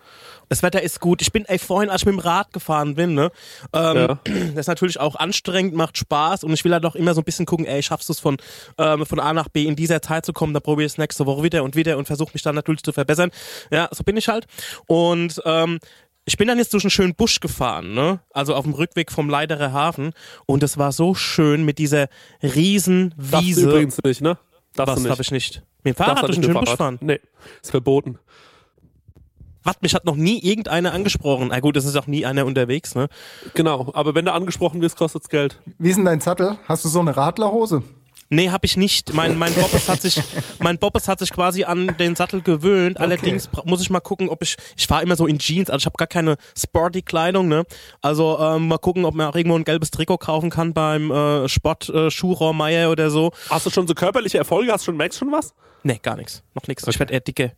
[0.54, 1.24] Das Wetter ist gut.
[1.24, 3.32] Ich bin, ey, vorhin, als ich mit dem Rad gefahren bin, ne,
[3.74, 4.20] ähm, Ja.
[4.24, 7.24] das ist natürlich auch anstrengend, macht Spaß und ich will halt auch immer so ein
[7.24, 8.38] bisschen gucken, ey, schaffst du es von,
[8.78, 11.26] ähm, von A nach B in dieser Zeit zu kommen, dann probiere ich es nächste
[11.26, 13.32] Woche wieder und wieder und versuche mich dann natürlich zu verbessern.
[13.72, 14.46] Ja, so bin ich halt.
[14.86, 15.80] Und ähm,
[16.26, 18.20] ich bin dann jetzt durch einen schönen Busch gefahren, ne?
[18.30, 20.14] Also auf dem Rückweg vom Leiderer Hafen
[20.46, 22.10] und es war so schön mit dieser
[22.44, 23.62] riesen Darfst du Wiese.
[23.64, 24.38] übrigens nicht, ne?
[24.76, 25.64] Darfst Was du darf ich nicht?
[25.84, 27.00] Mit dem Fahrrad du durch einen schönen Busch fahren?
[27.02, 27.20] Nee,
[27.64, 28.20] ist verboten.
[29.64, 31.48] Was, mich hat noch nie irgendeiner angesprochen.
[31.50, 33.08] Na gut, es ist auch nie einer unterwegs, ne?
[33.54, 35.60] Genau, aber wenn du angesprochen wirst, kostet's Geld.
[35.78, 36.58] Wie ist denn dein Sattel?
[36.68, 37.84] Hast du so eine Radlerhose?
[38.30, 39.14] Nee, hab ich nicht.
[39.14, 40.20] Mein, mein Bobbes hat sich,
[40.60, 43.00] mein Bobbes hat sich quasi an den Sattel gewöhnt.
[43.00, 45.84] Allerdings bra- muss ich mal gucken, ob ich, ich fahre immer so in Jeans, also
[45.84, 47.64] ich habe gar keine sporty Kleidung, ne?
[48.02, 51.48] Also ähm, mal gucken, ob man auch irgendwo ein gelbes Trikot kaufen kann beim äh,
[51.48, 53.32] Sport äh, Schuhrohr Meier oder so.
[53.52, 54.72] Hast du schon so körperliche Erfolge?
[54.72, 55.54] Hast du schon, merkst schon was?
[55.84, 56.44] Nee, gar nichts.
[56.56, 56.88] Noch nichts.
[56.88, 57.52] Ich werde eher dicke.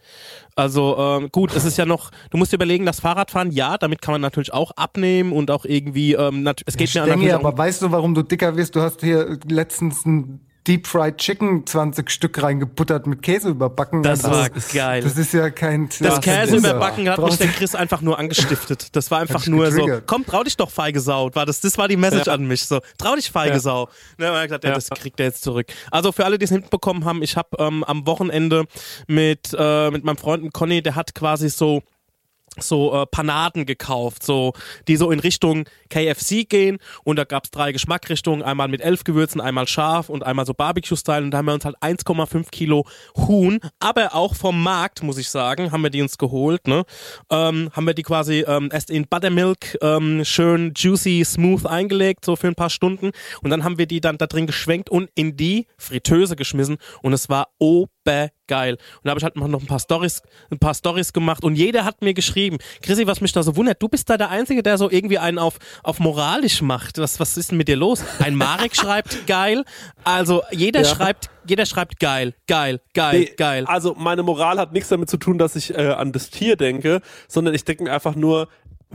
[0.56, 4.02] Also ähm, gut, es ist ja noch, du musst dir überlegen, das Fahrradfahren, ja, damit
[4.02, 7.58] kann man natürlich auch abnehmen und auch irgendwie, ähm, es geht mir Stenge, natürlich aber
[7.58, 8.76] weißt du, warum du dicker wirst?
[8.76, 14.02] Du hast hier letztens ein Deep Fried Chicken 20 Stück reingebuttert mit Käse überbacken.
[14.02, 15.04] Das Also, war geil.
[15.04, 18.88] Das ist ja kein das Käse ist- überbacken hat mich der Chris einfach nur angestiftet.
[18.96, 21.30] Das war einfach nur so, komm, trau dich doch, feige Sau.
[21.36, 22.66] War das, das war die Message an mich.
[22.66, 23.60] So, trau dich, feige Ja.
[23.60, 23.90] Sau.
[24.18, 24.76] Ne, und er hat gesagt, ja, Ja.
[24.76, 25.68] das kriegt er jetzt zurück.
[25.92, 28.15] Also für alle, die es mitbekommen haben, ich habe ähm, am Wochenende
[29.08, 31.82] mit, äh, mit meinem Freund Conny, der hat quasi so
[32.58, 34.54] so äh, Panaden gekauft, so
[34.88, 36.78] die so in Richtung KFC gehen.
[37.04, 41.24] Und da gab's drei Geschmackrichtungen, einmal mit elf Gewürzen, einmal scharf und einmal so Barbecue-Style.
[41.24, 42.86] Und da haben wir uns halt 1,5 Kilo
[43.18, 46.86] Huhn, aber auch vom Markt, muss ich sagen, haben wir die uns geholt, ne,
[47.30, 52.36] ähm, haben wir die quasi ähm, erst in Buttermilk ähm, schön juicy, smooth eingelegt, so
[52.36, 53.12] für ein paar Stunden.
[53.42, 56.78] Und dann haben wir die dann da drin geschwenkt und in die Fritteuse geschmissen.
[57.02, 57.50] Und es war
[58.06, 58.74] obergeil.
[58.74, 61.86] Und da habe ich halt noch ein paar Stories, ein paar Stories gemacht und jeder
[61.86, 64.78] hat mir geschrieben, Chrissy, was mich da so wundert, du bist da der Einzige, der
[64.78, 66.98] so irgendwie einen auf, auf moralisch macht.
[66.98, 68.04] Was, was ist denn mit dir los?
[68.20, 69.64] Ein Marek schreibt geil.
[70.04, 70.86] Also jeder Ja.
[70.96, 73.66] schreibt, jeder schreibt geil, geil, geil, Nee, geil.
[73.68, 77.02] Also meine Moral hat nichts damit zu tun, dass ich äh, an das Tier denke,
[77.28, 78.48] sondern ich denke mir einfach nur,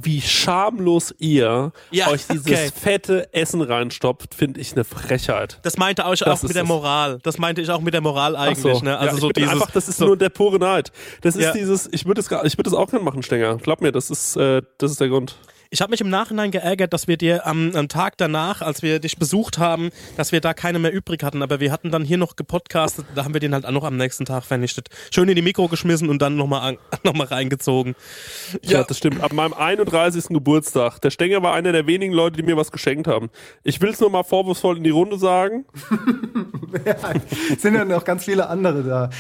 [0.05, 2.70] wie schamlos ihr Ja, euch dieses okay.
[2.74, 5.59] fette Essen reinstopft, finde ich eine Frechheit.
[5.62, 6.64] Das meinte Das auch mit der.
[6.64, 7.18] Moral.
[7.22, 8.82] Das meinte ich auch mit der Moral eigentlich.
[8.82, 8.96] Ne?
[8.98, 9.51] Also ja, so dieses.
[9.51, 10.92] einfach, das ist so, nur der pure Neid.
[11.22, 11.53] Das ist Ja.
[11.53, 12.28] dieses, ich würde es,
[12.66, 13.57] es auch gerne machen, Stenger.
[13.57, 15.36] Glaub mir, das ist, äh, das ist der Grund.
[15.72, 18.98] Ich habe mich im Nachhinein geärgert, dass wir dir am, am Tag danach, als wir
[18.98, 21.42] dich besucht haben, dass wir da keine mehr übrig hatten.
[21.42, 23.96] Aber wir hatten dann hier noch gepodcastet, da haben wir den halt auch noch am
[23.96, 24.88] nächsten Tag vernichtet.
[25.14, 27.94] Schön in die Mikro geschmissen und dann nochmal noch mal reingezogen.
[28.62, 29.20] Ja, das stimmt.
[29.20, 30.24] Ab meinem 31.
[30.30, 30.98] Geburtstag.
[31.02, 33.30] Der Stenger war einer der wenigen Leute, die mir was geschenkt haben.
[33.62, 35.66] Ich will es nur mal vorwurfsvoll in die Runde sagen.
[37.58, 39.10] sind ja noch ganz viele andere da.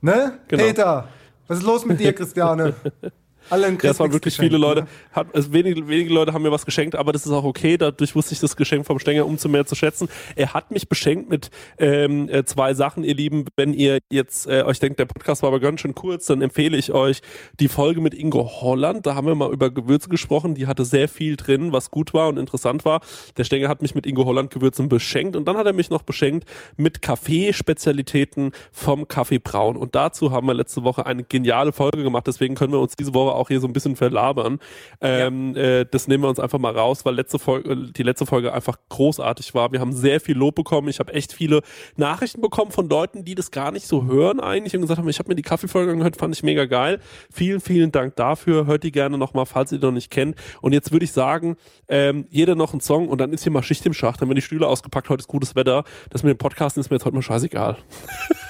[0.00, 0.38] Ne?
[0.48, 0.64] Genau.
[0.64, 1.08] Peter,
[1.46, 2.74] was ist los mit dir, Christiane?
[3.50, 4.86] Alle ein Ja, es waren wirklich viele Leute.
[5.12, 7.76] Hat, also wenige, wenige Leute haben mir was geschenkt, aber das ist auch okay.
[7.76, 10.08] Dadurch wusste ich das Geschenk vom Stenger umso mehr zu schätzen.
[10.36, 13.44] Er hat mich beschenkt mit ähm, äh, zwei Sachen, ihr Lieben.
[13.56, 16.76] Wenn ihr jetzt äh, euch denkt, der Podcast war aber ganz schön kurz, dann empfehle
[16.76, 17.20] ich euch
[17.60, 19.06] die Folge mit Ingo Holland.
[19.06, 20.54] Da haben wir mal über Gewürze gesprochen.
[20.54, 23.00] Die hatte sehr viel drin, was gut war und interessant war.
[23.36, 26.02] Der Stenger hat mich mit Ingo Holland Gewürzen beschenkt und dann hat er mich noch
[26.02, 29.76] beschenkt mit Kaffeespezialitäten vom Kaffee Braun.
[29.76, 32.26] Und dazu haben wir letzte Woche eine geniale Folge gemacht.
[32.26, 34.58] Deswegen können wir uns diese Woche auch hier so ein bisschen verlabern.
[35.00, 38.52] Ähm, äh, das nehmen wir uns einfach mal raus, weil letzte Folge, die letzte Folge
[38.52, 39.72] einfach großartig war.
[39.72, 40.88] Wir haben sehr viel Lob bekommen.
[40.88, 41.62] Ich habe echt viele
[41.96, 45.18] Nachrichten bekommen von Leuten, die das gar nicht so hören eigentlich und gesagt haben, ich
[45.18, 47.00] habe mir die Kaffeefolge angehört, fand ich mega geil.
[47.32, 48.66] Vielen, vielen Dank dafür.
[48.66, 50.36] Hört die gerne nochmal, falls ihr die noch nicht kennt.
[50.60, 51.56] Und jetzt würde ich sagen,
[51.88, 54.20] ähm, jeder noch einen Song und dann ist hier mal Schicht im Schacht.
[54.20, 55.08] Dann werden die Stühle ausgepackt.
[55.08, 55.84] Heute ist gutes Wetter.
[56.10, 57.76] Das mit dem Podcasten ist mir jetzt heute mal scheißegal.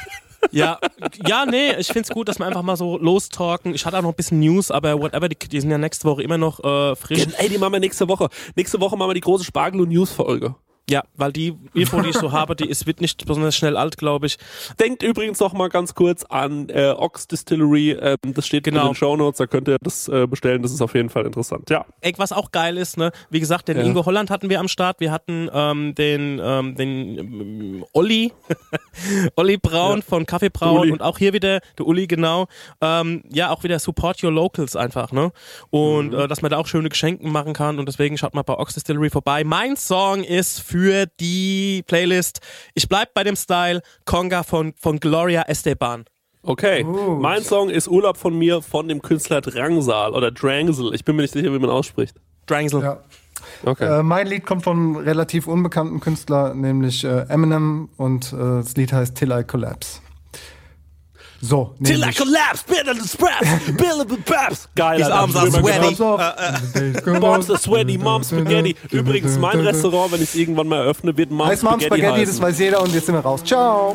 [0.51, 0.78] Ja,
[1.26, 3.74] ja, nee, ich find's gut, dass wir einfach mal so lostalken.
[3.74, 6.22] Ich hatte auch noch ein bisschen News, aber whatever, die, die sind ja nächste Woche
[6.22, 7.26] immer noch äh, frisch.
[7.39, 8.28] Ey, die machen wir nächste Woche.
[8.55, 10.55] Nächste Woche machen wir die große Spargel- und News-Folge.
[10.91, 13.99] Ja, weil die Info, die ich so habe, die ist, wird nicht besonders schnell alt,
[13.99, 14.39] glaube ich.
[14.80, 17.91] Denkt übrigens noch mal ganz kurz an äh, Ox Distillery.
[17.93, 18.82] Ähm, das steht Genau.
[18.82, 19.39] in den Show Notes.
[19.39, 20.62] Da könnt ihr das äh, bestellen.
[20.62, 21.68] Das ist auf jeden Fall interessant.
[21.70, 21.84] Ja.
[22.01, 23.12] Ey, was auch geil ist, ne?
[23.30, 23.84] Wie gesagt, den Ja.
[23.84, 25.01] Ingo Holland hatten wir am Start.
[25.01, 28.32] Wir hatten ähm, den, ähm, den ähm, Olli,
[29.36, 30.05] Olli Braun Ja.
[30.07, 32.47] von Kaffee Braun und auch hier wieder, der Uli, genau.
[32.80, 35.32] Ähm, ja, auch wieder Support Your Locals einfach, ne?
[35.70, 36.18] Und Mhm.
[36.18, 38.74] äh, dass man da auch schöne Geschenke machen kann und deswegen schaut mal bei Ox
[38.74, 39.45] Distillery vorbei.
[39.45, 40.78] Mein Song ist für
[41.20, 42.41] die Playlist.
[42.74, 46.05] Ich bleib bei dem Style Conga von, von Gloria Esteban.
[46.43, 46.85] Okay.
[46.85, 50.95] Mein Song ist Urlaub von mir von dem Künstler Drangsal oder Drangsal.
[50.95, 52.16] Ich bin mir nicht sicher, wie man ausspricht.
[52.47, 52.83] Drangsel.
[52.83, 53.01] Ja.
[53.64, 54.01] Okay.
[54.01, 58.93] Äh, mein Lied kommt vom relativ unbekannten Künstler, nämlich äh, Eminem und äh, das Lied
[58.93, 60.01] heißt Till I Collapse.
[61.41, 64.68] So, Till I collapse, better than spraps, Bill of the Paps.
[64.74, 64.99] Geil.
[64.99, 65.14] His Alter.
[65.20, 65.95] arms are ich sweaty.
[65.95, 65.99] gedacht.
[65.99, 67.20] Pass auf.
[67.20, 68.74] Bombs are sweaty, Mom Spaghetti.
[68.91, 72.26] Übrigens, mein Restaurant, wenn ich es irgendwann mal eröffne, wird Mom Heißt Mom Spaghetti Spaghetti,
[72.26, 73.43] das weiß jeder und jetzt sind wir raus.
[73.45, 73.95] Ciao.